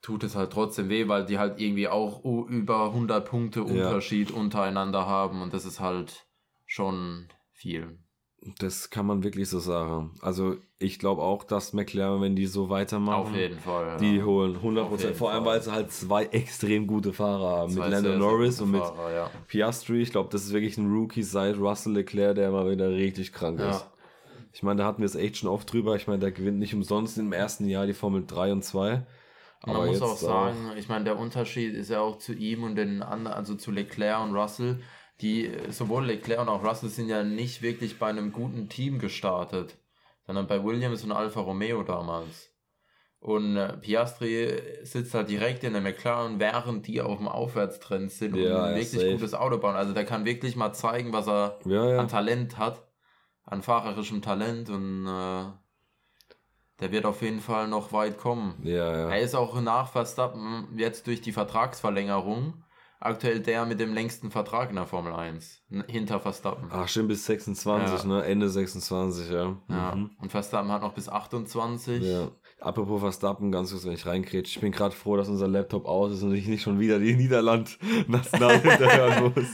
tut 0.00 0.22
es 0.22 0.36
halt 0.36 0.52
trotzdem 0.52 0.88
weh, 0.88 1.08
weil 1.08 1.24
die 1.24 1.38
halt 1.38 1.60
irgendwie 1.60 1.88
auch 1.88 2.24
über 2.24 2.84
100 2.86 3.28
Punkte 3.28 3.60
Ja. 3.60 3.66
Unterschied 3.66 4.30
untereinander 4.30 5.06
haben 5.06 5.42
und 5.42 5.52
das 5.52 5.64
ist 5.64 5.80
halt 5.80 6.26
schon 6.66 7.28
viel. 7.50 7.98
Das 8.58 8.90
kann 8.90 9.06
man 9.06 9.22
wirklich 9.24 9.48
so 9.48 9.58
sagen. 9.58 10.12
Also 10.20 10.56
ich 10.78 10.98
glaube 10.98 11.22
auch, 11.22 11.42
dass 11.44 11.72
McLaren, 11.72 12.20
wenn 12.20 12.36
die 12.36 12.46
so 12.46 12.68
weitermachen, 12.68 13.22
Auf 13.30 13.34
jeden 13.34 13.58
Fall. 13.58 13.96
die 13.98 14.16
ja. 14.16 14.24
holen 14.24 14.56
Auf 14.56 14.62
100%. 14.92 15.00
jeden 15.00 15.14
Vor 15.14 15.32
allem, 15.32 15.44
weil 15.44 15.62
sie 15.62 15.72
halt 15.72 15.90
zwei 15.90 16.24
extrem 16.32 16.86
gute 16.86 17.12
Fahrer 17.12 17.48
haben. 17.60 17.74
Mit 17.74 17.82
Lando 17.88 18.10
sehr, 18.10 18.18
Norris 18.18 18.60
und 18.60 18.70
mit 18.72 18.82
Fahrer, 18.82 19.12
ja. 19.12 19.30
Piastri. 19.48 20.02
Ich 20.02 20.10
glaube, 20.12 20.28
das 20.30 20.44
ist 20.44 20.52
wirklich 20.52 20.76
ein 20.78 20.90
Rookie 20.90 21.22
seit 21.22 21.56
Russell 21.58 21.94
Leclerc, 21.94 22.34
der 22.36 22.50
mal 22.50 22.70
wieder 22.70 22.90
richtig 22.90 23.32
krank 23.32 23.58
Ja. 23.60 23.70
ist. 23.70 23.86
Ich 24.52 24.62
meine, 24.62 24.80
da 24.82 24.86
hatten 24.86 25.00
wir 25.02 25.06
es 25.06 25.14
echt 25.16 25.36
schon 25.38 25.50
oft 25.50 25.70
drüber. 25.70 25.96
Ich 25.96 26.06
meine, 26.06 26.18
der 26.20 26.32
gewinnt 26.32 26.58
nicht 26.58 26.74
umsonst 26.74 27.18
im 27.18 27.32
ersten 27.32 27.66
Jahr 27.68 27.86
die 27.86 27.92
Formel 27.92 28.24
3 28.26 28.52
und 28.52 28.64
2. 28.64 29.04
Man 29.66 29.86
muss 29.86 30.00
auch 30.02 30.16
sagen, 30.16 30.72
ich 30.78 30.88
meine, 30.88 31.04
der 31.04 31.18
Unterschied 31.18 31.74
ist 31.74 31.90
ja 31.90 32.00
auch 32.00 32.18
zu 32.18 32.32
ihm 32.32 32.62
und 32.62 32.76
den 32.76 33.02
anderen, 33.02 33.36
also 33.36 33.54
zu 33.54 33.70
Leclerc 33.70 34.22
und 34.22 34.34
Russell, 34.34 34.80
die 35.20 35.50
sowohl 35.70 36.06
Leclerc 36.06 36.40
und 36.40 36.48
auch 36.48 36.62
Russell 36.62 36.90
sind 36.90 37.08
ja 37.08 37.22
nicht 37.22 37.62
wirklich 37.62 37.98
bei 37.98 38.08
einem 38.08 38.32
guten 38.32 38.68
Team 38.68 38.98
gestartet, 38.98 39.76
sondern 40.26 40.46
bei 40.46 40.62
Williams 40.62 41.04
und 41.04 41.12
Alfa 41.12 41.40
Romeo 41.40 41.82
damals. 41.82 42.50
Und 43.18 43.56
äh, 43.56 43.76
Piastri 43.78 44.60
sitzt 44.82 45.14
halt 45.14 45.30
direkt 45.30 45.64
in 45.64 45.72
der 45.72 45.82
McLaren, 45.82 46.38
während 46.38 46.86
die 46.86 47.00
auf 47.00 47.16
dem 47.18 47.28
Aufwärtstrend 47.28 48.12
sind 48.12 48.34
und 48.34 48.40
Ja, 48.42 48.64
ein 48.64 48.70
ja, 48.72 48.76
wirklich 48.76 49.00
safe. 49.00 49.12
gutes 49.12 49.34
Auto 49.34 49.58
bauen. 49.58 49.74
Also 49.74 49.94
der 49.94 50.04
kann 50.04 50.24
wirklich 50.26 50.54
mal 50.54 50.72
zeigen, 50.74 51.12
was 51.12 51.26
er 51.26 51.58
ja, 51.64 51.88
ja. 51.92 51.98
an 51.98 52.08
Talent 52.08 52.58
hat, 52.58 52.86
an 53.42 53.62
fahrerischem 53.62 54.20
Talent 54.22 54.68
und 54.68 55.06
äh, 55.06 55.44
der 56.80 56.92
wird 56.92 57.06
auf 57.06 57.22
jeden 57.22 57.40
Fall 57.40 57.68
noch 57.68 57.92
weit 57.92 58.18
kommen. 58.18 58.54
ja, 58.62 58.74
ja. 58.92 59.08
Er 59.10 59.20
ist 59.20 59.34
auch 59.34 59.58
nach 59.62 59.90
Verstappen 59.90 60.68
jetzt 60.76 61.06
durch 61.06 61.22
die 61.22 61.32
Vertragsverlängerung 61.32 62.62
aktuell 63.00 63.40
der 63.40 63.66
mit 63.66 63.78
dem 63.80 63.92
längsten 63.94 64.30
Vertrag 64.30 64.70
in 64.70 64.76
der 64.76 64.86
Formel 64.86 65.12
1. 65.12 65.62
n- 65.70 65.84
Hinter 65.88 66.20
Verstappen. 66.20 66.68
Ach, 66.70 66.88
stimmt, 66.88 67.08
bis 67.08 67.26
26, 67.26 68.02
Ja. 68.02 68.08
ne? 68.08 68.24
Ende 68.24 68.48
26, 68.48 69.30
ja. 69.30 69.56
Ja. 69.68 69.94
Mhm. 69.94 70.10
Und 70.20 70.30
Verstappen 70.30 70.70
hat 70.72 70.82
noch 70.82 70.94
bis 70.94 71.08
28. 71.08 72.02
Ja. 72.02 72.28
Apropos 72.60 73.00
Verstappen, 73.00 73.52
ganz 73.52 73.70
kurz, 73.70 73.84
wenn 73.84 73.92
ich 73.92 74.06
reinkrätsch. 74.06 74.56
Ich 74.56 74.60
bin 74.60 74.72
gerade 74.72 74.94
froh, 74.96 75.16
dass 75.16 75.28
unser 75.28 75.46
Laptop 75.46 75.84
aus 75.84 76.12
ist 76.12 76.22
und 76.22 76.34
ich 76.34 76.46
nicht 76.48 76.62
schon 76.62 76.80
wieder 76.80 76.98
die 76.98 77.14
Niederland-National 77.14 78.58
hinterhören 78.60 79.24
muss. 79.36 79.46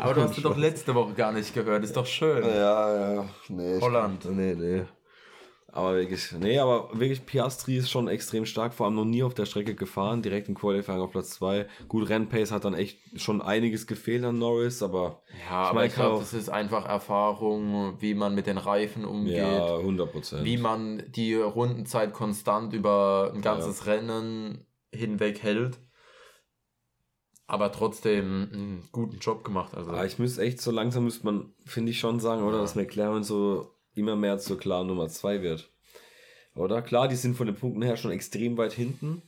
Aber 0.00 0.14
du 0.14 0.22
hast 0.22 0.36
du 0.36 0.40
doch 0.40 0.56
letzte 0.56 0.94
Woche 0.94 1.14
gar 1.14 1.32
nicht 1.32 1.54
gehört. 1.54 1.84
Ist 1.84 1.96
doch 1.96 2.06
schön. 2.06 2.44
Ja, 2.44 3.14
ja. 3.14 3.24
Nee, 3.48 3.76
ich- 3.76 3.82
Holland. 3.82 4.24
Nee, 4.30 4.54
nee. 4.54 4.82
Aber 5.70 5.96
wirklich, 5.96 6.32
nee, 6.32 6.58
aber 6.58 6.88
wirklich 6.98 7.26
Piastri 7.26 7.76
ist 7.76 7.90
schon 7.90 8.08
extrem 8.08 8.46
stark, 8.46 8.72
vor 8.72 8.86
allem 8.86 8.94
noch 8.94 9.04
nie 9.04 9.22
auf 9.22 9.34
der 9.34 9.44
Strecke 9.44 9.74
gefahren, 9.74 10.22
direkt 10.22 10.48
im 10.48 10.54
Qualifying 10.54 11.00
auf 11.00 11.10
Platz 11.10 11.30
2. 11.30 11.66
Gut, 11.88 12.08
Rennpace 12.08 12.52
hat 12.52 12.64
dann 12.64 12.72
echt 12.72 12.98
schon 13.20 13.42
einiges 13.42 13.86
gefehlt 13.86 14.24
an 14.24 14.38
Norris, 14.38 14.82
aber 14.82 15.22
Ja, 15.48 15.64
Ich 15.64 15.68
aber 15.70 15.84
ich 15.84 15.94
glaube, 15.94 16.20
das 16.20 16.32
ist 16.32 16.48
einfach 16.48 16.86
Erfahrung, 16.86 17.96
wie 18.00 18.14
man 18.14 18.34
mit 18.34 18.46
den 18.46 18.56
Reifen 18.56 19.04
umgeht. 19.04 19.36
ja, 19.36 19.76
100 19.76 20.10
Prozent. 20.10 20.44
wie 20.46 20.56
man 20.56 21.02
die 21.14 21.34
Rundenzeit 21.34 22.14
konstant 22.14 22.72
über 22.72 23.30
ein 23.34 23.42
ganzes 23.42 23.86
Rennen 23.86 24.64
hinweg 24.90 25.42
hält. 25.42 25.78
aber 27.46 27.72
trotzdem 27.72 28.48
einen 28.52 28.88
guten 28.92 29.18
Job 29.18 29.44
gemacht. 29.44 29.74
Also. 29.74 29.90
Aber 29.90 30.06
ich 30.06 30.18
müsste 30.18 30.42
echt 30.42 30.60
so 30.60 30.70
langsam, 30.70 31.04
müsste 31.04 31.26
man, 31.26 31.52
finde 31.66 31.90
ich 31.92 31.98
schon 32.00 32.20
sagen, 32.20 32.42
oder, 32.42 32.58
dass 32.58 32.74
McLaren 32.74 33.22
so 33.22 33.74
immer 33.98 34.16
mehr 34.16 34.38
zur 34.38 34.58
klaren 34.58 34.86
Nummer 34.86 35.08
2 35.08 35.42
wird. 35.42 35.70
Oder? 36.54 36.82
Klar, 36.82 37.08
die 37.08 37.16
sind 37.16 37.36
von 37.36 37.46
den 37.46 37.56
Punkten 37.56 37.82
her 37.82 37.96
schon 37.96 38.10
extrem 38.10 38.56
weit 38.56 38.72
hinten. 38.72 39.22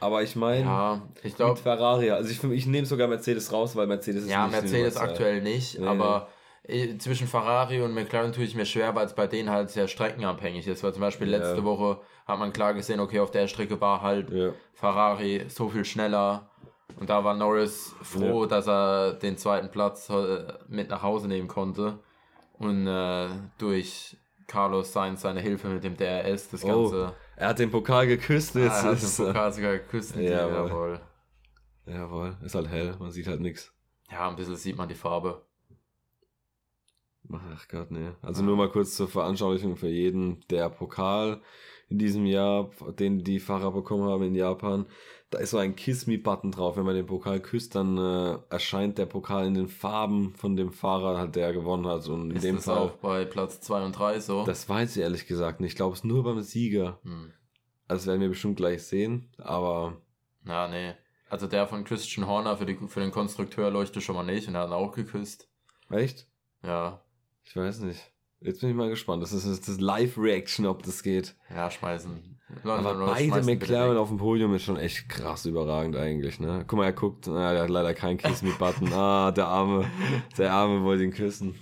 Aber 0.00 0.22
ich 0.22 0.36
meine, 0.36 0.64
ja, 0.64 1.02
ich 1.22 1.36
glaube. 1.36 1.52
Mit 1.52 1.60
Ferrari, 1.60 2.10
also 2.10 2.30
ich, 2.30 2.42
ich 2.44 2.66
nehme 2.66 2.86
sogar 2.86 3.08
Mercedes 3.08 3.52
raus, 3.52 3.76
weil 3.76 3.86
Mercedes 3.86 4.24
ist 4.24 4.30
Ja, 4.30 4.46
Mercedes 4.46 4.96
aktuell 4.96 5.40
nicht, 5.40 5.78
Nee, 5.78 5.86
aber 5.86 6.28
zwischen 6.98 7.28
Ferrari 7.28 7.80
und 7.80 7.94
McLaren 7.94 8.32
tue 8.32 8.44
ich 8.44 8.56
mir 8.56 8.66
schwer, 8.66 8.94
weil 8.94 9.06
es 9.06 9.14
bei 9.14 9.26
denen 9.28 9.50
halt 9.50 9.70
sehr 9.70 9.86
streckenabhängig 9.86 10.66
ist. 10.66 10.82
Weil 10.82 10.92
zum 10.92 11.00
Beispiel 11.00 11.28
Ja. 11.28 11.38
letzte 11.38 11.64
Woche 11.64 12.00
hat 12.26 12.38
man 12.38 12.52
klar 12.52 12.74
gesehen, 12.74 12.98
okay, 13.00 13.20
auf 13.20 13.30
der 13.30 13.46
Strecke 13.46 13.80
war 13.80 14.02
halt 14.02 14.30
Ja. 14.30 14.52
Ferrari 14.74 15.44
so 15.48 15.68
viel 15.68 15.84
schneller. 15.84 16.50
Und 16.98 17.08
da 17.08 17.22
war 17.24 17.34
Norris 17.34 17.94
froh, 18.02 18.46
dass 18.46 18.66
er 18.66 19.12
den 19.14 19.36
zweiten 19.38 19.70
Platz 19.70 20.10
äh, 20.10 20.44
mit 20.68 20.88
nach 20.88 21.02
Hause 21.02 21.28
nehmen 21.28 21.46
konnte. 21.46 21.98
Und 22.58 22.86
äh, 22.86 23.28
durch 23.58 24.16
Carlos 24.46 24.92
Sainz 24.92 25.22
seine 25.22 25.40
Hilfe 25.40 25.68
mit 25.68 25.84
dem 25.84 25.96
DRS 25.96 26.48
das 26.50 26.64
Oh, 26.64 26.68
Ganze. 26.90 27.14
Er 27.36 27.48
hat 27.48 27.58
den 27.58 27.70
Pokal 27.70 28.06
geküsst. 28.06 28.56
Ah, 28.56 28.60
Jetzt 28.60 28.84
er 28.84 28.90
hat 28.92 29.02
den 29.02 29.26
Pokal 29.32 29.52
sogar 29.52 29.72
geküsst. 29.78 30.16
Jawohl. 30.16 30.68
Jawohl. 30.68 31.00
Jawohl, 31.86 32.36
ist 32.44 32.54
halt 32.54 32.68
hell, 32.68 32.96
man 32.98 33.10
sieht 33.12 33.26
halt 33.28 33.40
nichts. 33.40 33.72
Ja, 34.10 34.28
ein 34.28 34.36
bisschen 34.36 34.56
sieht 34.56 34.76
man 34.76 34.88
die 34.88 34.94
Farbe. 34.94 35.44
Ach 37.32 37.68
Gott, 37.68 37.90
nee. 37.90 38.10
Also 38.22 38.42
nur 38.42 38.56
mal 38.56 38.70
kurz 38.70 38.94
zur 38.96 39.08
Veranschaulichung 39.08 39.76
für 39.76 39.88
jeden. 39.88 40.40
Der 40.48 40.68
Pokal 40.70 41.42
in 41.88 41.98
diesem 41.98 42.24
Jahr, 42.24 42.70
den 42.98 43.22
die 43.24 43.40
Fahrer 43.40 43.72
bekommen 43.72 44.08
haben 44.08 44.22
in 44.24 44.34
Japan, 44.34 44.86
da 45.30 45.38
ist 45.38 45.50
so 45.50 45.58
ein 45.58 45.74
Kiss 45.74 46.06
Me-Button 46.06 46.52
drauf. 46.52 46.76
Wenn 46.76 46.84
man 46.84 46.94
den 46.94 47.06
Pokal 47.06 47.40
küsst, 47.40 47.74
dann 47.74 47.98
äh, 47.98 48.38
erscheint 48.48 48.98
der 48.98 49.06
Pokal 49.06 49.46
in 49.46 49.54
den 49.54 49.68
Farben 49.68 50.34
von 50.34 50.56
dem 50.56 50.72
Fahrer, 50.72 51.18
halt, 51.18 51.34
der 51.34 51.52
gewonnen 51.52 51.86
hat. 51.86 52.06
Und 52.08 52.30
in 52.30 52.36
Ist 52.36 52.44
dem 52.44 52.56
das 52.56 52.66
Fall, 52.66 52.78
auch 52.78 52.92
bei 52.92 53.24
Platz 53.24 53.60
2 53.60 53.84
und 53.84 53.98
3 53.98 54.20
so? 54.20 54.44
das 54.44 54.68
weiß 54.68 54.96
ich 54.96 55.02
ehrlich 55.02 55.26
gesagt 55.26 55.60
nicht. 55.60 55.72
Ich 55.72 55.76
glaube, 55.76 55.94
es 55.96 56.04
nur 56.04 56.22
beim 56.22 56.40
Sieger. 56.42 57.00
Hm. 57.02 57.32
Also 57.88 58.00
das 58.02 58.06
werden 58.06 58.20
wir 58.20 58.28
bestimmt 58.28 58.56
gleich 58.56 58.84
sehen. 58.84 59.28
Aber 59.38 60.00
Na, 60.44 60.68
nee. 60.68 60.94
Also 61.28 61.48
der 61.48 61.66
von 61.66 61.82
Christian 61.84 62.26
Horner 62.28 62.56
für, 62.56 62.66
die, 62.66 62.76
für 62.86 63.00
den 63.00 63.10
Konstrukteur 63.10 63.70
leuchtet 63.70 64.02
schon 64.04 64.14
mal 64.14 64.22
nicht 64.22 64.46
und 64.46 64.54
er 64.54 64.62
hat 64.62 64.68
ihn 64.70 64.74
auch 64.74 64.92
geküsst. 64.92 65.48
echt? 65.90 66.28
Ja. 66.62 67.00
Ich 67.44 67.56
weiß 67.56 67.80
nicht. 67.80 68.12
Jetzt 68.40 68.60
bin 68.60 68.70
ich 68.70 68.76
mal 68.76 68.90
gespannt. 68.90 69.22
Das 69.22 69.32
ist 69.32 69.46
das 69.46 69.68
ist 69.68 69.80
Live-Reaction, 69.80 70.66
ob 70.66 70.82
das 70.82 71.02
geht. 71.02 71.34
Ja, 71.50 71.70
schmeißen. 71.70 72.38
Aber 72.62 72.80
London 72.80 73.06
beide 73.06 73.24
schmeißen 73.26 73.46
bitte 73.58 73.72
McLaren 73.72 73.96
auf 73.96 74.08
dem 74.08 74.18
Podium 74.18 74.54
ist 74.54 74.62
schon 74.62 74.76
echt 74.76 75.08
krass 75.08 75.46
überragend 75.46 75.96
eigentlich, 75.96 76.38
ne? 76.38 76.64
Guck 76.66 76.78
mal, 76.78 76.84
er 76.84 76.92
guckt, 76.92 77.26
ah, 77.28 77.52
der 77.52 77.62
hat 77.62 77.70
leider 77.70 77.92
keinen 77.92 78.18
Kiss 78.18 78.42
mit 78.42 78.58
Button. 78.58 78.88
Ah, 78.92 79.32
der 79.32 79.46
Arme, 79.48 79.90
der 80.38 80.52
Arme 80.52 80.84
wollte 80.84 81.02
ihn 81.04 81.12
küssen. 81.12 81.56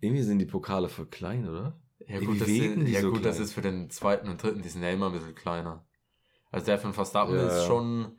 Irgendwie 0.00 0.22
sind 0.22 0.38
die 0.40 0.44
Pokale 0.46 0.88
voll 0.88 1.06
klein, 1.06 1.48
oder? 1.48 1.78
Ja, 2.06 2.18
gut, 2.18 2.40
das, 2.40 2.46
die 2.48 2.92
ja 2.92 3.00
so 3.00 3.12
gut 3.12 3.24
das 3.24 3.38
ist 3.38 3.52
für 3.54 3.62
den 3.62 3.88
zweiten 3.90 4.28
und 4.28 4.42
dritten, 4.42 4.60
die 4.60 4.68
sind 4.68 4.82
ja 4.82 4.90
immer 4.90 5.06
ein 5.06 5.12
bisschen 5.12 5.34
kleiner. 5.34 5.86
Also 6.50 6.66
der 6.66 6.78
von 6.78 6.92
Verstappen 6.92 7.34
Ja, 7.36 7.46
ist 7.46 7.64
schon 7.66 8.18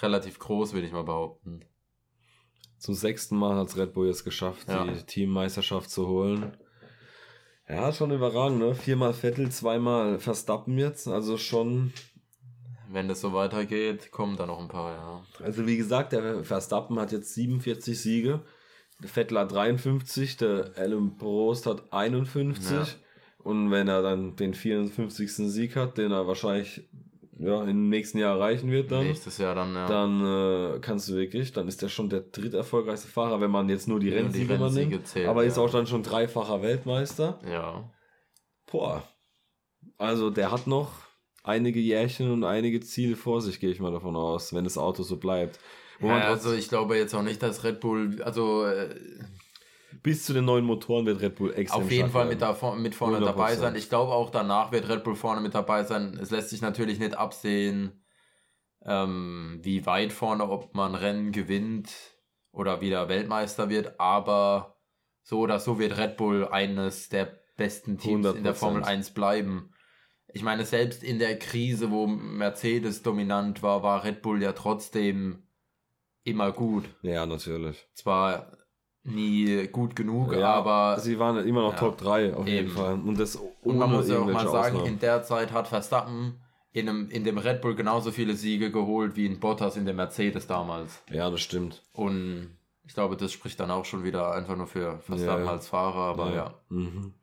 relativ 0.00 0.38
groß, 0.38 0.74
würde 0.74 0.86
ich 0.86 0.92
mal 0.92 1.02
behaupten. 1.02 1.64
Zum 2.78 2.94
sechsten 2.94 3.36
Mal 3.36 3.56
hat 3.56 3.76
Red 3.76 3.94
Bull 3.94 4.06
jetzt 4.06 4.24
geschafft, 4.24 4.68
Ja. 4.68 4.84
die 4.84 5.02
Teammeisterschaft 5.04 5.90
zu 5.90 6.06
holen. 6.06 6.56
Ja, 7.68 7.92
schon 7.92 8.10
überragend, 8.10 8.58
ne? 8.58 8.74
Viermal 8.74 9.14
Vettel, 9.14 9.50
zweimal 9.50 10.18
Verstappen 10.18 10.76
jetzt, 10.78 11.08
also 11.08 11.38
schon 11.38 11.92
Wenn 12.90 13.08
das 13.08 13.20
so 13.22 13.32
weitergeht, 13.32 14.10
kommen 14.12 14.36
da 14.36 14.46
noch 14.46 14.60
ein 14.60 14.68
paar, 14.68 14.92
ja. 14.94 15.44
Also 15.44 15.66
wie 15.66 15.76
gesagt, 15.76 16.12
der 16.12 16.44
Verstappen 16.44 16.98
hat 17.00 17.10
jetzt 17.12 17.34
47 17.34 17.98
Siege, 18.00 18.42
der 19.02 19.08
Vettel 19.08 19.38
hat 19.38 19.52
53, 19.52 20.36
der 20.36 20.72
Alan 20.76 21.16
Prost 21.16 21.66
hat 21.66 21.92
51 21.92 22.70
Ja. 22.70 22.86
und 23.42 23.70
wenn 23.70 23.88
er 23.88 24.02
dann 24.02 24.36
den 24.36 24.54
54. 24.54 25.32
Sieg 25.32 25.74
hat, 25.76 25.96
den 25.98 26.12
er 26.12 26.26
wahrscheinlich 26.26 26.86
ja, 27.38 27.64
im 27.64 27.88
nächsten 27.88 28.18
Jahr 28.18 28.36
erreichen 28.36 28.70
wird 28.70 28.92
dann, 28.92 29.04
Nächstes 29.04 29.38
Jahr 29.38 29.54
dann, 29.54 29.74
ja. 29.74 29.86
dann 29.86 30.76
äh, 30.76 30.78
kannst 30.80 31.08
du 31.08 31.14
wirklich, 31.14 31.52
dann 31.52 31.68
ist 31.68 31.82
er 31.82 31.88
schon 31.88 32.08
der 32.08 32.20
dritterfolgreichste 32.20 33.08
Fahrer, 33.08 33.40
wenn 33.40 33.50
man 33.50 33.68
jetzt 33.68 33.88
nur 33.88 33.98
die 33.98 34.10
Nur 34.10 34.18
die 34.18 34.22
Rennsiege 34.22 34.60
Rennsiege 34.60 35.02
zählt, 35.02 35.28
aber 35.28 35.44
ist 35.44 35.56
ja. 35.56 35.62
auch 35.62 35.70
dann 35.70 35.86
schon 35.86 36.02
dreifacher 36.02 36.62
Weltmeister. 36.62 37.40
ja. 37.50 37.90
Boah. 38.70 39.04
Also 39.98 40.30
der 40.30 40.50
hat 40.50 40.66
noch 40.66 40.90
einige 41.44 41.78
Jährchen 41.78 42.32
und 42.32 42.42
einige 42.42 42.80
Ziele 42.80 43.14
vor 43.14 43.40
sich, 43.40 43.60
gehe 43.60 43.70
ich 43.70 43.78
mal 43.78 43.92
davon 43.92 44.16
aus, 44.16 44.52
wenn 44.52 44.64
das 44.64 44.78
Auto 44.78 45.02
so 45.02 45.16
bleibt. 45.16 45.60
Ja 46.00 46.18
also 46.22 46.52
ich 46.52 46.68
glaube 46.68 46.96
jetzt 46.96 47.14
auch 47.14 47.22
nicht, 47.22 47.42
dass 47.42 47.62
Red 47.62 47.80
Bull, 47.80 48.20
also 48.22 48.64
äh, 48.64 48.94
Bis 50.04 50.26
zu 50.26 50.34
den 50.34 50.44
neuen 50.44 50.66
Motoren 50.66 51.06
wird 51.06 51.22
Red 51.22 51.36
Bull 51.36 51.54
extrem 51.54 51.82
auf 51.82 51.90
jeden 51.90 52.10
Fall 52.10 52.26
mit, 52.26 52.42
da, 52.42 52.54
mit 52.76 52.94
vorne 52.94 53.20
dabei 53.20 53.54
100%. 53.54 53.56
sein. 53.56 53.74
Ich 53.74 53.88
glaube 53.88 54.12
auch 54.12 54.28
danach 54.28 54.70
wird 54.70 54.86
Red 54.86 55.02
Bull 55.02 55.16
vorne 55.16 55.40
mit 55.40 55.54
dabei 55.54 55.82
sein. 55.84 56.18
Es 56.20 56.30
lässt 56.30 56.50
sich 56.50 56.60
natürlich 56.60 56.98
nicht 56.98 57.16
absehen, 57.16 58.04
ähm, 58.84 59.60
wie 59.62 59.86
weit 59.86 60.12
vorne, 60.12 60.46
ob 60.50 60.74
man 60.74 60.94
Rennen 60.94 61.32
gewinnt 61.32 61.90
oder 62.52 62.82
wieder 62.82 63.08
Weltmeister 63.08 63.70
wird, 63.70 63.98
aber 63.98 64.78
so 65.22 65.40
oder 65.40 65.58
so 65.58 65.78
wird 65.78 65.96
Red 65.96 66.18
Bull 66.18 66.48
eines 66.48 67.08
der 67.08 67.40
besten 67.56 67.96
Teams 67.96 68.26
in 68.26 68.44
der 68.44 68.52
100%. 68.52 68.56
Formel 68.56 68.84
1 68.84 69.14
bleiben. 69.14 69.70
Ich 70.34 70.42
meine, 70.42 70.66
selbst 70.66 71.02
in 71.02 71.18
der 71.18 71.38
Krise, 71.38 71.90
wo 71.90 72.06
Mercedes 72.06 73.02
dominant 73.02 73.62
war, 73.62 73.82
war 73.82 74.04
Red 74.04 74.20
Bull 74.20 74.42
ja 74.42 74.52
trotzdem 74.52 75.48
immer 76.24 76.52
gut. 76.52 76.84
Ja, 77.00 77.24
natürlich. 77.24 77.86
Zwar 77.94 78.52
nie 79.04 79.66
gut 79.68 79.94
genug, 79.94 80.32
Ja, 80.34 80.54
aber 80.54 80.98
Sie 80.98 81.18
waren 81.18 81.46
immer 81.46 81.62
noch 81.62 81.72
Ja. 81.74 81.78
Top 81.78 81.98
3 81.98 82.34
auf 82.34 82.46
jeden 82.46 82.66
Eben. 82.66 82.76
Fall. 82.76 82.94
Und 82.94 83.18
das 83.18 83.36
Und 83.62 83.76
man 83.78 83.90
muss 83.92 84.08
ja 84.08 84.18
auch 84.18 84.26
mal 84.26 84.46
sagen, 84.48 84.76
Ausnahmen. 84.76 84.86
in 84.94 84.98
der 84.98 85.22
Zeit 85.22 85.52
hat 85.52 85.68
Verstappen 85.68 86.40
in, 86.72 86.88
einem, 86.88 87.08
in 87.10 87.22
dem 87.24 87.38
Red 87.38 87.60
Bull 87.60 87.74
genauso 87.74 88.10
viele 88.10 88.34
Siege 88.34 88.70
geholt 88.72 89.14
wie 89.16 89.26
in 89.26 89.38
Bottas 89.40 89.76
in 89.76 89.84
dem 89.86 89.96
Mercedes 89.96 90.46
damals. 90.46 91.02
Ja, 91.10 91.30
das 91.30 91.40
stimmt. 91.40 91.82
Und 91.92 92.56
ich 92.86 92.94
glaube, 92.94 93.16
das 93.16 93.32
spricht 93.32 93.60
dann 93.60 93.70
auch 93.70 93.84
schon 93.84 94.04
wieder 94.04 94.32
einfach 94.34 94.56
nur 94.56 94.66
für 94.66 94.98
Verstappen 95.00 95.44
Ja. 95.44 95.50
als 95.52 95.68
Fahrer, 95.68 96.00
aber 96.10 96.34
ja. 96.34 96.54
Mhm. 96.70 97.14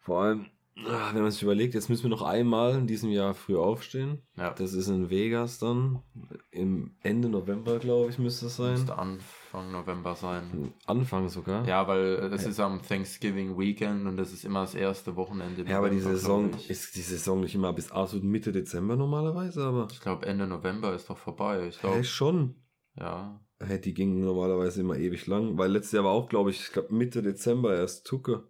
Vor 0.00 0.22
allem, 0.22 0.46
ah, 0.86 1.10
wenn 1.14 1.22
man 1.22 1.30
sich 1.30 1.42
überlegt, 1.42 1.74
jetzt 1.74 1.88
müssen 1.88 2.04
wir 2.04 2.10
noch 2.10 2.22
einmal 2.22 2.74
in 2.74 2.86
diesem 2.86 3.10
Jahr 3.10 3.32
früh 3.34 3.56
aufstehen. 3.56 4.22
Ja, 4.36 4.50
Das 4.50 4.74
ist 4.74 4.88
in 4.88 5.08
Vegas 5.10 5.58
dann. 5.58 6.02
Im 6.50 6.94
Ende 7.02 7.28
November, 7.28 7.78
glaube 7.78 8.10
ich, 8.10 8.18
müsste 8.18 8.46
es 8.46 8.56
sein. 8.56 8.72
müsste 8.72 8.98
Anfang 8.98 9.18
November 9.62 10.14
sein. 10.14 10.72
Anfang 10.86 11.28
sogar. 11.28 11.66
Ja, 11.66 11.86
weil 11.86 12.32
es 12.32 12.46
ist 12.46 12.60
am 12.60 12.82
Thanksgiving 12.82 13.58
Weekend 13.58 14.06
und 14.06 14.16
das 14.16 14.32
ist 14.32 14.44
immer 14.44 14.62
das 14.62 14.74
erste 14.74 15.16
Wochenende. 15.16 15.64
Ja, 15.68 15.78
aber 15.78 15.90
die 15.90 16.00
Saison 16.00 16.50
glaub 16.50 16.70
ist 16.70 16.96
die 16.96 17.02
Saison 17.02 17.40
nicht 17.40 17.54
immer 17.54 17.72
bis 17.72 17.90
absolut 17.90 18.24
Mitte 18.24 18.52
Dezember 18.52 18.96
normalerweise, 18.96 19.64
aber 19.64 19.88
Ich 19.90 20.00
glaube, 20.00 20.26
Ende 20.26 20.46
November 20.46 20.94
ist 20.94 21.08
doch 21.10 21.18
vorbei. 21.18 21.66
Ich 21.68 21.82
hey, 21.82 21.90
glaube, 21.90 22.04
schon. 22.04 22.54
ja. 22.98 23.40
Hey, 23.60 23.80
die 23.80 23.94
gingen 23.94 24.24
normalerweise 24.24 24.80
immer 24.80 24.96
ewig 24.96 25.26
lang, 25.26 25.56
weil 25.56 25.70
letztes 25.70 25.92
Jahr 25.92 26.04
war 26.04 26.12
auch, 26.12 26.28
glaube 26.28 26.50
ich, 26.50 26.60
ich 26.60 26.72
glaube 26.72 26.92
Mitte 26.94 27.22
Dezember 27.22 27.74
erst 27.76 28.06
Tucke. 28.06 28.48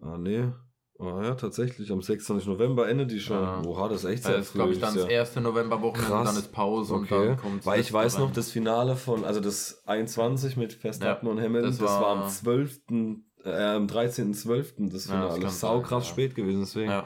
Ah, 0.00 0.18
nee. 0.18 0.50
Ah 1.02 1.22
ja, 1.24 1.34
tatsächlich, 1.34 1.90
am 1.90 2.00
26. 2.00 2.46
November 2.48 2.88
endet 2.88 3.10
die 3.10 3.18
schon. 3.20 3.36
Ja. 3.42 3.60
Oha, 3.66 3.88
das 3.88 4.04
ist 4.04 4.10
echt 4.10 4.22
sehr 4.22 4.36
das 4.36 4.46
ist, 4.46 4.52
glaube 4.54 4.70
ich, 4.70 4.76
früh 4.78 4.80
dann 4.82 4.94
das 4.94 5.02
Jahr. 5.02 5.10
erste 5.10 5.40
Novemberwochenende, 5.40 6.12
Krass. 6.14 6.28
dann 6.28 6.36
ist 6.36 6.52
Pause 6.52 6.94
und 6.94 7.02
Okay, 7.12 7.26
dann 7.28 7.36
kommt 7.38 7.66
weil 7.66 7.80
ich 7.80 7.92
weiß 7.92 8.18
noch, 8.18 8.32
das 8.32 8.50
Finale 8.50 8.94
von, 8.96 9.24
also 9.24 9.40
das 9.40 9.82
21 9.86 10.56
mit 10.56 10.72
Verstappen 10.74 11.26
Ja, 11.26 11.32
und 11.32 11.40
Hamilton, 11.40 11.70
das 11.70 11.78
das 11.78 11.88
war, 11.90 12.00
war- 12.02 12.22
am 12.24 12.28
12., 12.28 12.80
äh, 13.44 13.50
am 13.50 13.86
13.12. 13.88 14.90
das 14.92 15.06
Ja, 15.06 15.12
Finale. 15.12 15.26
das 15.26 15.34
das 15.34 15.40
kann 15.40 15.48
ist 15.50 15.60
saukrass 15.60 15.90
sein, 15.90 15.98
ja. 16.00 16.04
spät 16.24 16.34
gewesen, 16.36 16.60
deswegen. 16.60 16.90
Ja. 16.90 17.04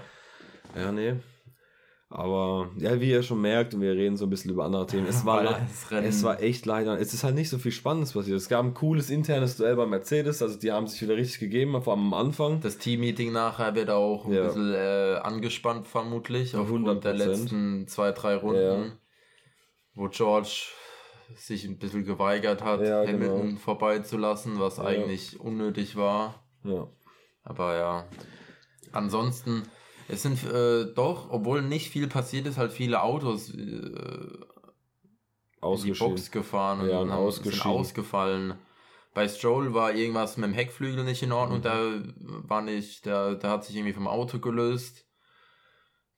Ja, 0.76 0.92
nee. 0.92 1.14
Aber, 2.08 2.70
ja, 2.78 3.00
wie 3.00 3.10
ihr 3.10 3.24
schon 3.24 3.40
merkt, 3.40 3.74
und 3.74 3.80
wir 3.80 3.92
reden 3.92 4.16
so 4.16 4.26
ein 4.26 4.30
bisschen 4.30 4.52
über 4.52 4.64
andere 4.64 4.86
Themen, 4.86 5.06
es 5.08 5.24
war, 5.26 5.58
es 5.90 6.22
war 6.22 6.40
echt 6.40 6.64
leider, 6.64 7.00
es 7.00 7.12
ist 7.12 7.24
halt 7.24 7.34
nicht 7.34 7.48
so 7.48 7.58
viel 7.58 7.72
Spannendes 7.72 8.12
passiert. 8.12 8.36
Es 8.36 8.48
gab 8.48 8.64
ein 8.64 8.74
cooles 8.74 9.10
internes 9.10 9.56
Duell 9.56 9.74
bei 9.74 9.86
Mercedes, 9.86 10.40
also 10.40 10.56
die 10.56 10.70
haben 10.70 10.86
sich 10.86 11.02
wieder 11.02 11.16
richtig 11.16 11.40
gegeben, 11.40 11.80
vor 11.82 11.94
allem 11.94 12.12
am 12.12 12.14
Anfang. 12.14 12.60
Das 12.60 12.78
Team-Meeting 12.78 13.32
nachher 13.32 13.74
wird 13.74 13.90
auch 13.90 14.24
ein 14.26 14.32
Ja. 14.32 14.44
bisschen 14.44 14.72
äh, 14.72 15.16
angespannt, 15.20 15.88
vermutlich, 15.88 16.54
aufgrund 16.54 16.86
der 17.04 17.14
100%. 17.14 17.16
letzten 17.16 17.88
zwei, 17.88 18.12
drei 18.12 18.36
Runden, 18.36 18.60
Ja. 18.84 18.92
wo 19.94 20.08
George 20.08 20.66
sich 21.34 21.64
ein 21.64 21.76
bisschen 21.78 22.04
geweigert 22.04 22.62
hat, 22.62 22.82
Ja, 22.82 23.04
Hamilton 23.04 23.46
genau. 23.48 23.58
vorbeizulassen, 23.58 24.60
was 24.60 24.78
eigentlich 24.78 25.40
unnötig 25.40 25.96
war. 25.96 26.46
Ja. 26.62 26.86
Aber 27.42 27.76
ja, 27.76 28.04
ansonsten, 28.92 29.64
es 30.08 30.22
sind 30.22 30.42
äh, 30.44 30.86
doch, 30.94 31.30
obwohl 31.30 31.62
nicht 31.62 31.90
viel 31.90 32.06
passiert 32.08 32.46
ist, 32.46 32.58
halt 32.58 32.72
viele 32.72 33.02
Autos 33.02 33.50
äh, 33.50 33.56
in 33.56 33.62
die 33.62 34.42
Ausgeschieden. 35.60 36.10
Box 36.14 36.30
gefahren 36.30 36.80
und 36.80 36.88
Ja, 36.88 37.00
und 37.00 37.10
haben, 37.10 37.18
sind 37.18 37.26
ausgeschieden. 37.28 37.70
ausgefallen. 37.70 38.54
Bei 39.14 39.26
Stroll 39.28 39.72
war 39.72 39.94
irgendwas 39.94 40.36
mit 40.36 40.46
dem 40.50 40.52
Heckflügel 40.54 41.02
nicht 41.04 41.22
in 41.22 41.32
Ordnung, 41.32 41.58
Mhm. 41.58 41.62
der 41.62 42.02
war 42.48 42.60
nicht, 42.62 43.06
der, 43.06 43.34
der 43.36 43.50
hat 43.50 43.64
sich 43.64 43.74
irgendwie 43.76 43.94
vom 43.94 44.06
Auto 44.06 44.38
gelöst. 44.38 45.05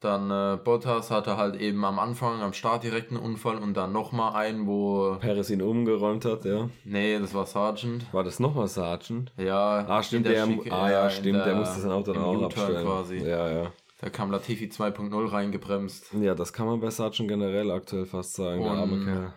Dann 0.01 0.31
äh, 0.31 0.57
Bottas 0.63 1.11
hatte 1.11 1.37
halt 1.37 1.57
eben 1.61 1.85
am 1.85 1.99
Anfang, 1.99 2.41
am 2.41 2.53
Start 2.53 2.85
direkt 2.85 3.11
einen 3.11 3.21
Unfall 3.21 3.59
und 3.59 3.75
dann 3.77 3.93
nochmal 3.93 4.35
einen, 4.35 4.67
wo. 4.69 5.17
Perez 5.19 5.51
ihn 5.51 5.61
umgeräumt 5.61 6.25
hat, 6.25 6.45
ja. 6.45 6.69
Nee, 6.85 7.19
das 7.19 7.35
war 7.35 7.47
Sargent. 7.47 8.07
War 8.13 8.23
das 8.23 8.39
nochmal 8.39 8.69
Sargent? 8.69 9.33
Ja. 9.37 9.85
Ah, 9.89 10.03
stimmt, 10.03 10.27
der, 10.27 10.47
Schicke- 10.47 10.71
ah, 10.71 10.89
ja, 10.91 11.11
stimmt, 11.11 11.39
der 11.39 11.45
der- 11.47 11.55
musste 11.57 11.81
sein 11.81 11.91
Auto 11.91 12.13
dann 12.13 12.23
auch 12.23 12.43
abstellen. 12.45 12.85
quasi. 12.87 13.17
Ja, 13.19 13.51
ja. 13.51 13.73
Da 14.01 14.09
kam 14.11 14.31
Latifi 14.31 14.67
2.0 14.69 15.27
reingebremst. 15.33 16.13
Ja, 16.21 16.37
das 16.37 16.53
kann 16.53 16.67
man 16.67 16.79
bei 16.79 16.91
Sargent 16.91 17.29
generell 17.29 17.69
aktuell 17.73 18.07
fast 18.07 18.35
sagen, 18.35 18.63
der 18.63 18.71
arme 18.71 18.93
Und- 18.93 19.05
Kerl. 19.05 19.33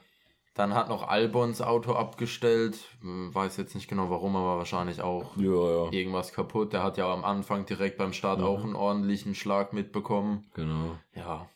Dann 0.53 0.73
hat 0.73 0.89
noch 0.89 1.07
Albons 1.07 1.61
Auto 1.61 1.93
abgestellt. 1.93 2.77
Hm, 3.01 3.33
Weiß 3.33 3.55
jetzt 3.57 3.73
nicht 3.73 3.87
genau 3.87 4.09
warum, 4.09 4.35
aber 4.35 4.57
wahrscheinlich 4.57 5.01
auch 5.01 5.37
Ja, 5.37 5.85
ja, 5.85 5.91
irgendwas 5.91 6.33
kaputt. 6.33 6.73
Der 6.73 6.83
hat 6.83 6.97
ja 6.97 7.11
am 7.11 7.23
Anfang 7.23 7.65
direkt 7.65 7.97
beim 7.97 8.11
Start 8.11 8.39
Mhm. 8.39 8.45
auch 8.45 8.63
einen 8.63 8.75
ordentlichen 8.75 9.33
Schlag 9.33 9.71
mitbekommen. 9.73 10.45
genau. 10.53 10.97
Ja, 11.15 11.47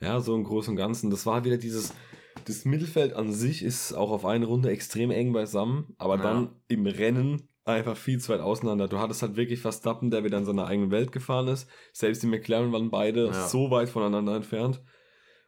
Ja, 0.00 0.18
so 0.20 0.34
im 0.34 0.42
Großen 0.44 0.72
und 0.72 0.76
Ganzen. 0.78 1.10
Das 1.10 1.26
war 1.26 1.44
wieder 1.44 1.58
dieses. 1.58 1.94
Das 2.46 2.64
Mittelfeld 2.64 3.12
an 3.12 3.30
sich 3.32 3.62
ist 3.62 3.92
auch 3.92 4.10
auf 4.10 4.24
eine 4.24 4.46
Runde 4.46 4.70
extrem 4.70 5.10
eng 5.12 5.32
beisammen, 5.32 5.94
aber 5.98 6.16
Ja. 6.16 6.22
dann 6.22 6.56
im 6.66 6.86
Rennen 6.86 7.48
einfach 7.64 7.96
viel 7.96 8.18
zu 8.18 8.32
weit 8.32 8.40
auseinander. 8.40 8.88
Du 8.88 8.98
hattest 8.98 9.22
halt 9.22 9.36
wirklich 9.36 9.60
Verstappen, 9.60 10.10
der 10.10 10.24
wieder 10.24 10.38
in 10.38 10.44
seiner 10.44 10.66
eigenen 10.66 10.90
Welt 10.90 11.12
gefahren 11.12 11.46
ist. 11.46 11.68
Selbst 11.92 12.22
die 12.22 12.26
McLaren 12.26 12.72
waren 12.72 12.90
beide 12.90 13.32
so 13.32 13.70
weit 13.70 13.90
voneinander 13.90 14.34
entfernt. 14.34 14.82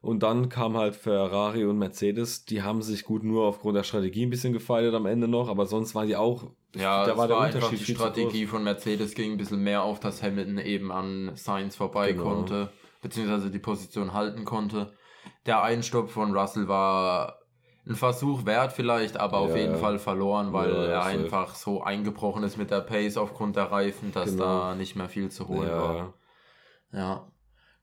Und 0.05 0.23
dann 0.23 0.51
kam 0.51 0.77
halt 0.77 0.95
Ferrari 0.97 1.65
und 1.65 1.79
Mercedes, 1.79 2.45
die 2.45 2.63
haben 2.63 2.83
sich 2.83 3.05
gut 3.05 3.23
nur 3.25 3.47
aufgrund 3.47 3.77
der 3.77 3.85
Strategie 3.85 4.27
ein 4.27 4.31
bisschen 4.31 4.53
gefeiert 4.53 4.95
am 4.95 5.07
Ende 5.07 5.29
noch, 5.29 5.49
aber 5.49 5.65
sonst 5.65 5.95
waren 5.95 6.07
die 6.07 6.17
auch. 6.17 6.51
ja 6.77 7.07
da 7.07 7.17
war 7.17 7.27
der 7.27 7.39
einfach 7.39 7.57
Unterschied 7.57 7.81
die 7.81 7.85
viel 7.85 7.95
zu 7.97 8.03
Strategie 8.03 8.47
von 8.47 8.63
Mercedes 8.65 9.15
ging 9.15 9.33
ein 9.33 9.37
bisschen 9.39 9.63
mehr 9.63 9.83
auf, 9.83 10.01
dass 10.01 10.23
Hamilton 10.23 10.59
eben 10.59 10.93
an 10.93 11.33
Sainz 11.37 11.77
vorbei 11.77 12.13
Genau. 12.13 12.25
konnte, 12.25 12.71
beziehungsweise 13.01 13.51
die 13.51 13.59
Position 13.59 14.13
halten 14.13 14.45
konnte. 14.45 14.93
Der 15.47 15.63
Einstopp 15.63 16.11
von 16.11 16.37
Russell 16.37 16.69
war 16.69 17.39
ein 17.87 17.95
Versuch 17.97 18.45
wert 18.45 18.73
vielleicht, 18.73 19.17
aber 19.17 19.39
auf 19.39 19.51
Ja, 19.53 19.57
jeden 19.57 19.73
ja. 19.73 19.79
fall 19.79 19.99
verloren, 19.99 20.53
weil 20.53 20.71
Ja, 20.71 20.85
er 20.85 21.05
einfach 21.05 21.55
so 21.55 21.83
eingebrochen 21.83 22.43
ist 22.43 22.59
mit 22.59 22.71
der 22.71 22.81
Pace 22.83 23.17
aufgrund 23.17 23.57
der 23.57 23.71
Reifen, 23.73 24.13
dass 24.13 24.33
Genau. 24.33 24.45
da 24.45 24.75
nicht 24.75 24.97
mehr 24.97 25.09
viel 25.09 25.31
zu 25.31 25.49
holen 25.49 25.71
war. 25.71 26.13
Ja. 26.93 27.27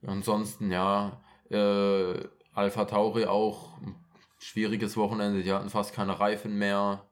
Ansonsten, 0.05 0.71
ja, 0.71 1.21
äh, 1.51 2.29
Alpha 2.53 2.85
Tauri 2.85 3.25
auch 3.25 3.77
ein 3.81 3.95
schwieriges 4.39 4.97
Wochenende. 4.97 5.43
Die 5.43 5.51
hatten 5.51 5.69
fast 5.69 5.93
keine 5.93 6.19
Reifen 6.19 6.57
mehr. 6.57 7.09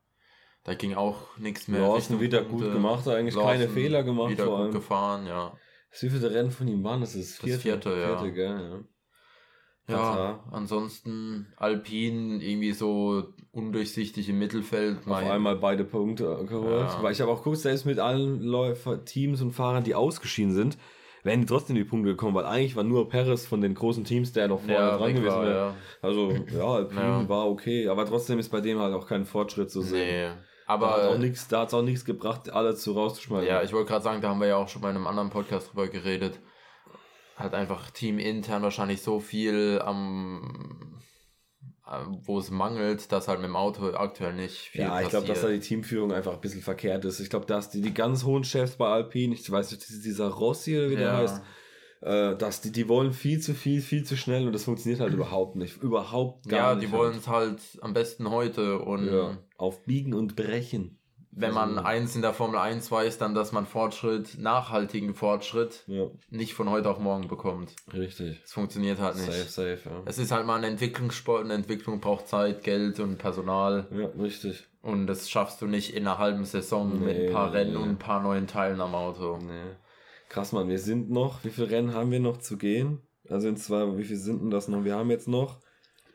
Da 0.63 0.73
ging 0.73 0.93
auch 0.93 1.37
nichts 1.37 1.67
mehr. 1.67 1.81
Lawson 1.81 2.19
wieder 2.19 2.43
gut 2.43 2.71
gemacht, 2.71 3.07
eigentlich 3.07 3.35
keine 3.35 3.63
Lawson 3.63 3.73
Fehler 3.73 4.03
gemacht 4.03 4.31
Wieder 4.31 4.45
vor 4.45 4.65
gut 4.65 4.73
gefahren, 4.73 5.25
ja. 5.25 5.53
Wie 5.99 6.09
viele 6.09 6.31
Rennen 6.31 6.51
von 6.51 6.67
ihm 6.67 6.83
waren 6.83 7.01
das? 7.01 7.13
Das 7.13 7.37
vierte, 7.37 7.59
vierte, 7.59 7.89
ja. 7.89 8.17
vierte 8.19 8.33
gell? 8.33 8.69
Ja. 8.69 8.79
Ja, 9.89 10.43
ansonsten 10.51 11.47
Alpin 11.57 12.41
irgendwie 12.41 12.73
so 12.73 13.33
undurchsichtig 13.51 14.29
im 14.29 14.37
Mittelfeld. 14.37 14.99
Auf 15.07 15.17
einmal 15.17 15.55
beide 15.55 15.83
Punkte 15.83 16.45
geholt. 16.47 16.89
Ja. 16.89 17.01
Weil 17.01 17.11
ich 17.11 17.21
habe 17.21 17.31
auch 17.31 17.39
geguckt, 17.39 17.57
selbst 17.57 17.85
mit 17.85 17.97
allen 17.97 18.41
Läufer, 18.41 19.03
Teams 19.03 19.41
und 19.41 19.51
Fahrern, 19.51 19.83
die 19.83 19.95
ausgeschieden 19.95 20.53
sind, 20.53 20.77
wären 21.23 21.41
die 21.41 21.45
trotzdem 21.45 21.75
die 21.75 21.83
Punkte 21.83 22.11
gekommen, 22.11 22.35
weil 22.35 22.45
eigentlich 22.45 22.75
war 22.75 22.83
nur 22.83 23.09
Perez 23.09 23.45
von 23.45 23.61
den 23.61 23.73
großen 23.75 24.03
Teams, 24.05 24.31
der 24.33 24.47
noch 24.47 24.59
vorne 24.59 24.73
ja, 24.73 24.97
dran 24.97 25.13
gewesen 25.15 25.27
war, 25.27 25.45
wäre. 25.45 25.55
ja. 25.55 25.75
Also, 26.01 26.31
ja, 26.31 26.63
Alpine 26.73 27.01
Ja. 27.01 27.29
war 27.29 27.49
okay, 27.49 27.87
aber 27.87 28.05
trotzdem 28.05 28.39
ist 28.39 28.49
bei 28.49 28.61
dem 28.61 28.79
halt 28.79 28.93
auch 28.93 29.07
kein 29.07 29.25
Fortschritt 29.25 29.69
zu 29.71 29.81
sehen. 29.81 30.07
Nee. 30.35 30.43
Da 30.67 30.73
hat 30.75 30.83
Aber 30.83 31.09
auch 31.09 31.17
nichts, 31.17 31.47
da 31.47 31.61
hat 31.61 31.69
es 31.69 31.73
auch 31.73 31.81
nichts 31.81 32.05
gebracht, 32.05 32.51
alle 32.51 32.75
zu 32.75 32.91
rauszuschmeißen. 32.93 33.47
Ja, 33.47 33.63
ich 33.63 33.73
wollte 33.73 33.89
gerade 33.89 34.03
sagen, 34.03 34.21
da 34.21 34.29
haben 34.29 34.39
wir 34.39 34.47
ja 34.47 34.57
auch 34.57 34.67
schon 34.67 34.83
bei 34.83 34.89
einem 34.89 35.07
anderen 35.07 35.31
Podcast 35.31 35.71
drüber 35.71 35.87
geredet. 35.87 36.39
Hat 37.35 37.55
einfach 37.55 37.89
teamintern 37.89 38.61
wahrscheinlich 38.61 39.01
so 39.01 39.19
viel 39.19 39.81
am 39.83 40.91
wo 42.21 42.37
es 42.39 42.51
mangelt, 42.51 43.11
dass 43.11 43.27
halt 43.27 43.39
mit 43.39 43.47
dem 43.47 43.55
Auto 43.55 43.91
aktuell 43.93 44.33
nicht 44.33 44.57
viel 44.57 44.81
Ja, 44.81 45.01
ich 45.01 45.09
glaube, 45.09 45.27
dass 45.27 45.41
da 45.41 45.47
die 45.49 45.59
Teamführung 45.59 46.11
einfach 46.11 46.33
ein 46.33 46.41
bisschen 46.41 46.61
verkehrt 46.61 47.05
ist. 47.05 47.19
Ich 47.19 47.29
glaube, 47.29 47.45
dass 47.45 47.69
die, 47.69 47.81
die 47.81 47.93
ganz 47.93 48.23
hohen 48.23 48.43
Chefs 48.43 48.75
bei 48.75 48.87
Alpine, 48.87 49.33
ich 49.33 49.49
weiß 49.49 49.71
nicht, 49.71 49.87
dieser 49.89 50.27
Rossi 50.27 50.77
oder 50.77 50.89
wie 50.91 50.95
der 50.95 51.07
Ja. 51.07 51.17
heißt, 51.17 51.41
äh, 52.01 52.35
dass 52.37 52.61
die, 52.61 52.71
die 52.71 52.87
wollen 52.87 53.11
viel 53.11 53.39
zu 53.39 53.53
viel, 53.53 53.81
viel 53.81 54.03
zu 54.03 54.15
schnell 54.15 54.45
und 54.45 54.53
das 54.53 54.63
funktioniert 54.63 55.01
halt 55.01 55.13
überhaupt 55.13 55.55
nicht. 55.55 55.81
Überhaupt 55.81 56.47
gar 56.47 56.59
ja, 56.59 56.75
nicht. 56.75 56.87
die 56.87 56.91
wollen 56.91 57.17
es 57.17 57.27
halt 57.27 57.59
am 57.81 57.93
besten 57.93 58.29
heute 58.29 58.79
und 58.79 59.07
ja, 59.07 59.37
auf 59.57 59.83
Biegen 59.85 60.13
und 60.13 60.35
Brechen. 60.35 60.98
Wenn 61.31 61.53
man 61.53 61.77
Also- 61.77 61.83
eins 61.87 62.15
in 62.15 62.21
der 62.21 62.33
Formel 62.33 62.57
1 62.59 62.91
weiß, 62.91 63.17
dann, 63.17 63.33
dass 63.33 63.51
man 63.51 63.65
Fortschritt, 63.65 64.37
nachhaltigen 64.39 65.13
Fortschritt 65.13 65.83
Ja, 65.87 66.07
nicht 66.29 66.53
von 66.53 66.69
heute 66.69 66.89
auf 66.89 66.99
morgen 66.99 67.27
bekommt. 67.27 67.75
richtig. 67.93 68.41
Das 68.41 68.53
funktioniert 68.53 68.99
halt 68.99 69.15
nicht. 69.15 69.25
Safe, 69.31 69.43
safe, 69.77 69.79
ja. 69.89 70.01
Es 70.05 70.17
ist 70.17 70.31
halt 70.31 70.45
mal 70.45 70.55
ein 70.57 70.63
Entwicklungssport, 70.63 71.45
eine 71.45 71.53
Entwicklung 71.53 71.99
braucht 71.99 72.27
Zeit, 72.27 72.63
Geld 72.63 72.99
und 72.99 73.17
Personal. 73.17 73.87
Ja, 73.91 74.07
richtig. 74.21 74.67
Und 74.81 75.07
das 75.07 75.29
schaffst 75.29 75.61
du 75.61 75.67
nicht 75.67 75.93
in 75.95 76.07
einer 76.07 76.17
halben 76.17 76.45
Saison 76.45 76.99
mit 77.03 77.17
Nee, 77.17 77.27
ein 77.27 77.33
paar 77.33 77.51
Rennen 77.53 77.71
nee. 77.71 77.77
und 77.77 77.89
ein 77.89 77.99
paar 77.99 78.21
neuen 78.23 78.47
Teilen 78.47 78.79
am 78.81 78.95
Auto. 78.95 79.37
Nee. 79.37 79.75
Krass, 80.29 80.51
Mann, 80.51 80.69
wir 80.69 80.79
sind 80.79 81.09
noch, 81.09 81.43
wie 81.43 81.49
viele 81.49 81.69
Rennen 81.69 81.93
haben 81.93 82.11
wir 82.11 82.19
noch 82.19 82.37
zu 82.37 82.57
gehen? 82.57 83.01
Also 83.29 83.47
in 83.47 83.57
zwei, 83.57 83.97
wie 83.97 84.03
viel 84.03 84.15
sind 84.17 84.41
denn 84.41 84.49
das 84.51 84.67
noch? 84.67 84.83
Wir 84.83 84.95
haben 84.95 85.09
jetzt 85.11 85.27
noch, 85.27 85.59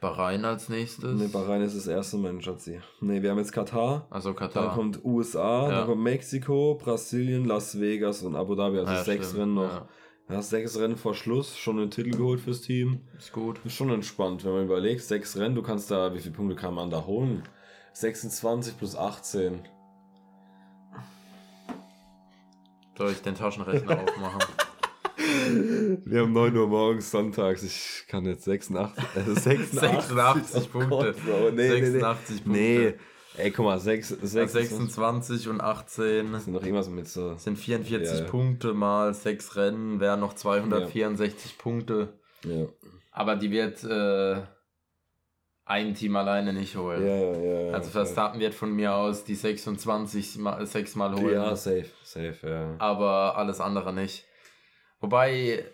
Bahrain 0.09 0.45
als 0.45 0.69
nächstes. 0.69 1.19
ne, 1.19 1.29
Bahrain 1.29 1.63
ist 1.63 1.77
das 1.77 1.87
erste, 1.87 2.17
mein 2.19 2.41
Schatzi. 2.41 2.81
Ne, 3.01 3.23
wir 3.23 3.31
haben 3.31 3.39
jetzt 3.39 3.53
Katar. 3.53 4.07
also 4.11 4.31
Dann 4.31 4.37
Katar. 4.39 4.75
kommt 4.75 5.05
USA, 5.05 5.69
Ja. 5.71 5.79
dann 5.79 5.87
kommt 5.87 6.03
Mexiko, 6.03 6.75
Brasilien, 6.83 7.45
Las 7.47 7.81
Vegas 7.81 8.23
und 8.23 8.37
Abu 8.37 8.55
Dhabi. 8.55 8.79
Also 8.79 8.93
Ja, 8.93 9.05
sechs 9.05 9.27
stimmt. 9.29 9.41
Rennen 9.43 9.55
noch. 9.55 9.73
Ja, 10.29 10.35
Ja. 10.37 10.43
sechs 10.43 10.79
Rennen 10.79 10.97
vor 10.97 11.15
Schluss, 11.15 11.57
schon 11.57 11.79
einen 11.79 11.91
Titel 11.91 12.11
geholt 12.11 12.41
fürs 12.41 12.61
Team. 12.63 13.01
ist 13.19 13.33
gut. 13.33 13.61
Ist 13.65 13.75
schon 13.75 13.91
entspannt, 13.91 14.45
wenn 14.45 14.53
man 14.53 14.65
überlegt, 14.65 15.03
sechs 15.03 15.37
Rennen, 15.37 15.55
du 15.55 15.63
kannst 15.63 15.91
da, 15.91 16.15
wie 16.15 16.21
viele 16.21 16.35
Punkte 16.35 16.57
kann 16.57 16.75
man 16.75 16.91
da 16.91 17.05
holen? 17.07 17.43
26 17.93 18.77
plus 18.79 18.97
18. 18.97 19.61
Soll 22.97 23.11
ich 23.11 23.23
den 23.23 23.35
Taschenrechner 23.35 23.99
aufmachen? 24.03 24.41
Wir 25.17 26.21
haben 26.21 26.33
9 26.33 26.57
Uhr 26.57 26.67
morgens 26.67 27.11
sonntags, 27.11 27.63
ich 27.63 28.07
kann 28.09 28.25
jetzt 28.27 28.45
86, 28.45 29.05
also 29.15 29.35
86, 29.35 29.81
86 29.81 30.63
oh 30.65 30.69
Punkte. 30.79 30.89
Gott, 30.89 31.17
Bro. 31.25 31.51
nee, 31.53 31.69
86 31.69 32.47
nee, 32.47 32.53
nee. 32.53 32.75
Punkte. 32.85 32.99
Nee, 33.37 33.43
ey, 33.45 33.51
guck 33.51 33.65
mal, 33.67 33.79
6, 33.79 34.09
6, 34.09 34.53
26 34.53 35.49
und 35.49 35.61
18 35.61 36.39
sind 36.41 36.53
noch 36.53 36.63
irgendwas 36.63 36.89
mit 36.89 37.09
so. 37.09 37.37
sind 37.37 37.59
44 37.59 38.19
Ja, 38.19 38.25
ja. 38.25 38.31
Punkte 38.31 38.75
mal 38.75 39.15
6 39.15 39.57
Rennen, 39.57 40.01
wären 40.01 40.21
noch 40.21 40.35
264 40.35 41.59
Punkte. 41.59 42.15
Ja, 42.45 42.67
Aber 43.13 43.37
die 43.37 43.51
wird 43.51 43.85
äh, 43.85 44.43
ein 45.65 45.95
Team 45.95 46.17
alleine 46.17 46.53
nicht 46.53 46.75
ja, 46.75 46.81
holen. 46.81 47.07
ja. 47.07 47.17
ja, 47.17 47.61
ja 47.69 47.73
also 47.73 47.91
Verstappen 47.91 48.41
wird 48.41 48.55
von 48.55 48.73
mir 48.75 48.95
aus 48.95 49.25
die 49.25 49.35
26 49.35 50.39
mal, 50.39 50.67
sechsmal 50.67 51.15
holen. 51.15 51.35
Ja, 51.35 51.57
safe, 51.57 51.87
safe, 52.03 52.37
ja. 52.43 52.75
aber 52.79 53.37
alles 53.37 53.61
andere 53.61 53.93
nicht. 53.93 54.27
Wobei, 55.01 55.65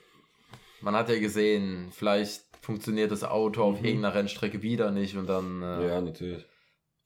man 0.81 0.95
hat 0.95 1.09
ja 1.09 1.19
gesehen, 1.19 1.89
vielleicht 1.93 2.43
funktioniert 2.63 3.11
das 3.11 3.25
Auto 3.25 3.63
auf 3.63 3.81
Mhm. 3.81 3.85
irgendeiner 3.87 4.15
Rennstrecke 4.15 4.63
wieder 4.63 4.91
nicht 4.91 5.17
und 5.17 5.27
dann 5.29 5.63
äh, 5.63 5.89
Ja, 5.89 6.01
natürlich. 6.01 6.45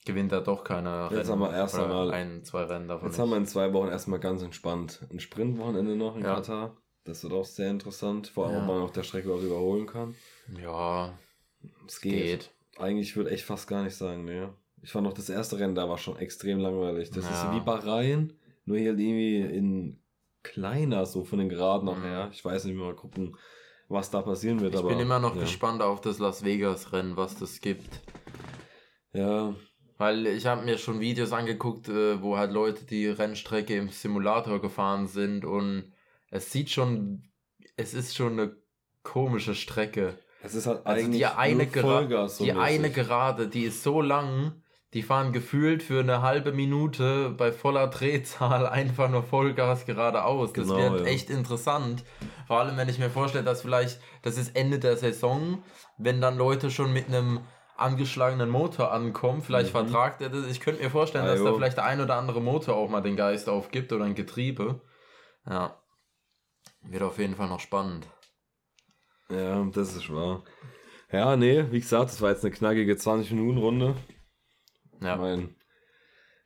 gewinnt 0.04 0.32
er 0.32 0.40
doch 0.40 0.64
keine 0.64 1.08
Jetzt 1.12 1.30
haben 1.30 1.40
wir 1.40 1.52
erst 1.52 1.78
einmal- 1.78 2.10
ein, 2.10 2.44
zwei 2.44 2.64
Rennen 2.64 2.88
davon. 2.88 3.08
Jetzt 3.08 3.16
nicht. 3.18 3.22
haben 3.22 3.30
wir 3.30 3.36
in 3.36 3.46
zwei 3.46 3.72
Wochen 3.72 3.88
erstmal 3.88 4.18
ganz 4.20 4.42
entspannt 4.42 5.00
ein 5.10 5.20
Sprintwochenende 5.20 5.96
noch 5.96 6.16
in 6.16 6.22
Ja. 6.22 6.34
Katar. 6.36 6.76
Das 7.04 7.22
wird 7.22 7.34
auch 7.34 7.44
sehr 7.44 7.70
interessant, 7.70 8.28
vor 8.28 8.46
allem, 8.46 8.54
Ja. 8.56 8.60
ob 8.62 8.66
man 8.68 8.82
auf 8.82 8.92
der 8.92 9.02
Strecke 9.02 9.26
überhaupt 9.26 9.44
überholen 9.44 9.86
kann. 9.86 10.14
ja, 10.60 11.12
Es 11.86 12.00
geht. 12.00 12.12
geht. 12.12 12.50
Eigentlich 12.78 13.14
würde 13.16 13.30
ich 13.30 13.44
fast 13.44 13.68
gar 13.68 13.82
nicht 13.84 13.94
sagen, 13.96 14.24
ne. 14.24 14.52
Ich 14.82 14.90
fand 14.90 15.06
noch 15.06 15.12
das 15.14 15.28
erste 15.30 15.58
Rennen 15.58 15.74
da 15.74 15.88
war 15.88 15.96
schon 15.98 16.16
extrem 16.18 16.58
langweilig. 16.58 17.10
Das 17.10 17.24
Ja. 17.24 17.30
ist 17.30 17.54
wie 17.56 17.64
Bahrain, 17.64 18.32
nur 18.66 18.76
hier 18.76 18.90
irgendwie 18.98 19.40
in 19.40 19.98
kleiner, 20.44 21.04
so 21.06 21.24
von 21.24 21.40
den 21.40 21.48
Geraden 21.48 21.88
Mhm. 21.88 21.94
nachher. 22.02 22.30
Ich 22.32 22.44
weiß 22.44 22.64
nicht, 22.66 22.76
mal 22.76 22.94
gucken, 22.94 23.36
was 23.88 24.10
da 24.10 24.22
passieren 24.22 24.60
wird. 24.60 24.74
Ich 24.74 24.78
aber, 24.78 24.90
bin 24.90 25.00
immer 25.00 25.18
noch 25.18 25.34
ja. 25.34 25.40
gespannt 25.42 25.82
auf 25.82 26.00
das 26.00 26.18
Las 26.20 26.44
Vegas 26.44 26.92
Rennen, 26.92 27.16
was 27.16 27.36
das 27.36 27.60
gibt. 27.60 28.00
Ja, 29.12 29.54
Weil 29.96 30.26
ich 30.26 30.46
habe 30.46 30.64
mir 30.64 30.76
schon 30.76 30.98
Videos 31.00 31.32
angeguckt, 31.32 31.88
äh, 31.88 32.20
wo 32.20 32.36
halt 32.36 32.50
Leute 32.50 32.84
die 32.84 33.06
Rennstrecke 33.06 33.76
im 33.76 33.90
Simulator 33.90 34.60
gefahren 34.60 35.06
sind 35.06 35.44
und 35.44 35.92
es 36.30 36.50
sieht 36.50 36.70
schon, 36.70 37.28
es 37.76 37.94
ist 37.94 38.16
schon 38.16 38.32
eine 38.32 38.56
komische 39.04 39.54
Strecke. 39.54 40.18
es 40.42 40.54
ist 40.56 40.66
halt 40.66 40.84
Also 40.84 41.04
eigentlich 41.06 41.18
die 41.20 41.26
eine, 41.26 41.66
Gera 41.68 42.26
so 42.28 42.44
die 42.44 42.50
mäßig. 42.52 42.60
eine 42.64 42.90
Gerade, 42.90 43.46
die 43.48 43.62
ist 43.64 43.84
so 43.84 44.00
lang, 44.02 44.63
die 44.94 45.02
fahren 45.02 45.32
gefühlt 45.32 45.82
für 45.82 46.00
eine 46.00 46.22
halbe 46.22 46.52
Minute 46.52 47.30
bei 47.36 47.52
voller 47.52 47.88
Drehzahl 47.88 48.66
einfach 48.80 49.10
nur 49.10 49.22
Vollgas 49.24 49.84
geradeaus. 49.86 50.52
Das 50.52 50.66
Genau, 50.68 50.78
wird 50.78 51.00
ja. 51.00 51.06
echt 51.06 51.28
interessant. 51.30 52.04
Vor 52.46 52.60
allem, 52.60 52.76
wenn 52.76 52.88
ich 52.88 52.98
mir 52.98 53.10
vorstelle, 53.10 53.44
dass 53.44 53.62
vielleicht, 53.62 54.00
das 54.22 54.38
ist 54.38 54.56
Ende 54.56 54.78
der 54.78 54.96
Saison, 54.96 55.62
wenn 55.98 56.20
dann 56.20 56.36
Leute 56.38 56.70
schon 56.70 56.92
mit 56.92 57.08
einem 57.08 57.40
angeschlagenen 57.76 58.48
Motor 58.50 58.92
ankommen, 58.92 59.42
vielleicht 59.42 59.70
Mhm. 59.74 59.78
vertragt 59.88 60.20
er 60.22 60.28
das. 60.30 60.46
Ich 60.46 60.60
könnte 60.60 60.82
mir 60.82 60.90
vorstellen, 60.90 61.24
Ah, 61.24 61.32
dass 61.32 61.42
da 61.42 61.48
jo. 61.50 61.56
vielleicht 61.56 61.76
der 61.76 61.84
ein 61.86 62.00
oder 62.00 62.14
andere 62.16 62.40
Motor 62.40 62.76
auch 62.76 62.88
mal 62.88 63.00
den 63.00 63.16
Geist 63.16 63.48
aufgibt 63.48 63.92
oder 63.92 64.04
ein 64.04 64.14
Getriebe. 64.14 64.80
Ja. 65.48 65.76
Wird 66.82 67.02
auf 67.02 67.18
jeden 67.18 67.34
Fall 67.34 67.48
noch 67.48 67.60
spannend. 67.60 68.06
Ja, 69.28 69.64
das 69.72 69.96
ist 69.96 70.12
wahr. 70.12 70.44
Ja, 71.10 71.36
nee, 71.36 71.64
wie 71.70 71.80
gesagt, 71.80 72.10
das 72.10 72.20
war 72.22 72.30
jetzt 72.30 72.44
eine 72.44 72.54
knackige 72.54 72.94
20-Minuten-Runde. 72.94 73.96
Ja. 75.04 75.14
Ich, 75.14 75.20
mein, 75.20 75.54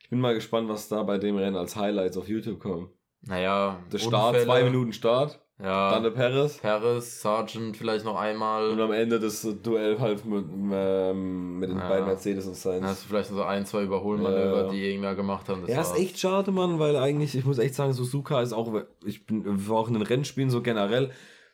ich 0.01 0.11
bin 0.11 0.21
mal 0.21 0.35
gespannt, 0.35 0.69
was 0.69 0.89
da 0.89 1.03
bei 1.03 1.19
dem 1.19 1.37
Rennen 1.37 1.57
als 1.57 1.77
Highlights 1.77 2.17
auf 2.17 2.29
YouTube 2.29 2.61
kommt. 2.61 2.91
Naja, 3.23 3.79
der 3.93 3.99
Start, 3.99 4.29
Unfälle. 4.29 4.45
zwei 4.45 4.65
Minuten 4.65 4.93
Start. 4.93 5.41
Ja. 5.61 5.91
Dann 5.91 6.05
der 6.05 6.11
Paris. 6.11 6.59
Paris, 6.59 7.21
Sargent 7.21 7.77
vielleicht 7.77 8.05
noch 8.05 8.17
einmal. 8.17 8.71
Und 8.71 8.81
am 8.81 8.93
Ende 8.93 9.19
das 9.19 9.43
Duell 9.61 9.99
halt 9.99 10.25
mit, 10.25 10.45
ähm, 10.73 11.59
mit 11.59 11.69
den 11.69 11.79
ja. 11.79 11.89
beiden 11.89 12.07
Mercedes 12.07 12.47
und 12.47 12.55
Sainz. 12.55 12.85
Hast 12.85 13.05
du 13.05 13.09
vielleicht 13.09 13.31
so 13.31 13.43
ein, 13.43 13.67
zwei 13.67 13.83
Überholmanöver, 13.83 14.67
ja. 14.67 14.69
die 14.71 14.89
irgendwer 14.89 15.17
gemacht 15.17 15.49
haben. 15.49 15.63
Das 15.63 15.71
ja, 15.71 15.81
ist 15.81 15.99
echt 15.99 16.21
schade, 16.21 16.53
Mann, 16.53 16.79
weil 16.79 16.97
eigentlich, 16.97 17.35
ich 17.35 17.45
muss 17.45 17.59
echt 17.59 17.75
sagen, 17.75 17.93
Suzuka 17.93 18.41
ist 18.41 18.53
auch, 18.53 18.73
ich 19.05 19.27
bin 19.27 19.61
auch 19.69 19.89
in 19.89 19.95
den 19.95 20.03
Rennspielen 20.03 20.49
so 20.49 20.63
generell, 20.63 21.11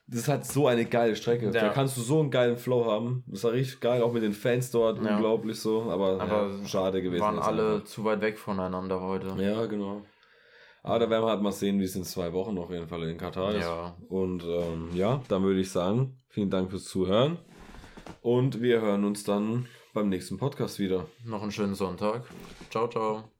das 0.07 0.21
ist 0.21 0.29
halt 0.29 0.45
so 0.45 0.67
eine 0.67 0.85
geile 0.85 1.17
Strecke. 1.17 1.47
Ja. 1.47 1.51
Da 1.51 1.69
kannst 1.71 1.97
du 1.97 2.03
so 2.03 2.21
einen 2.21 2.31
geilen 2.31 2.59
Flow 2.59 2.85
haben. 2.85 3.25
Das 3.27 3.45
war 3.45 3.53
richtig 3.53 3.81
geil, 3.81 4.03
auch 4.03 4.13
mit 4.13 4.23
den 4.23 4.35
Fans 4.35 4.71
dort, 4.71 5.03
ja. 5.03 5.17
unglaublich 5.17 5.59
so. 5.59 5.91
Aber, 5.91 6.21
aber 6.21 6.51
ja, 6.51 6.67
schade 6.67 7.03
gewesen. 7.03 7.23
Waren 7.23 7.39
alle 7.39 7.77
einfach. 7.77 7.85
zu 7.85 8.05
weit 8.05 8.21
weg 8.21 8.39
voneinander 8.39 9.01
heute. 9.01 9.35
Ja, 9.39 9.65
genau. 9.67 10.03
Aber 10.83 10.99
da 10.99 11.09
werden 11.09 11.25
wir 11.25 11.31
halt 11.31 11.41
mal 11.41 11.53
sehen, 11.53 11.81
wie 11.81 11.85
es 11.85 11.97
in 11.97 12.05
zwei 12.05 12.35
Wochen 12.35 12.59
auf 12.59 12.71
jeden 12.71 12.87
Fall 12.87 13.03
in 13.05 13.17
Katar 13.17 13.55
ist. 13.55 13.65
Ja. 13.65 13.97
Und 14.09 14.45
ähm, 14.45 14.91
ja, 14.93 15.23
dann 15.29 15.43
würde 15.43 15.61
ich 15.61 15.71
sagen, 15.71 16.19
vielen 16.29 16.51
Dank 16.51 16.71
fürs 16.71 16.85
Zuhören. 16.85 17.39
Und 18.21 18.61
wir 18.61 18.83
hören 18.83 19.05
uns 19.05 19.25
dann 19.25 19.67
beim 19.95 20.11
nächsten 20.11 20.37
Podcast 20.37 20.79
wieder. 20.79 21.07
Noch 21.25 21.41
einen 21.41 21.53
schönen 21.53 21.75
Sonntag. 21.75 22.25
Ciao, 22.71 22.89
ciao. 22.89 23.34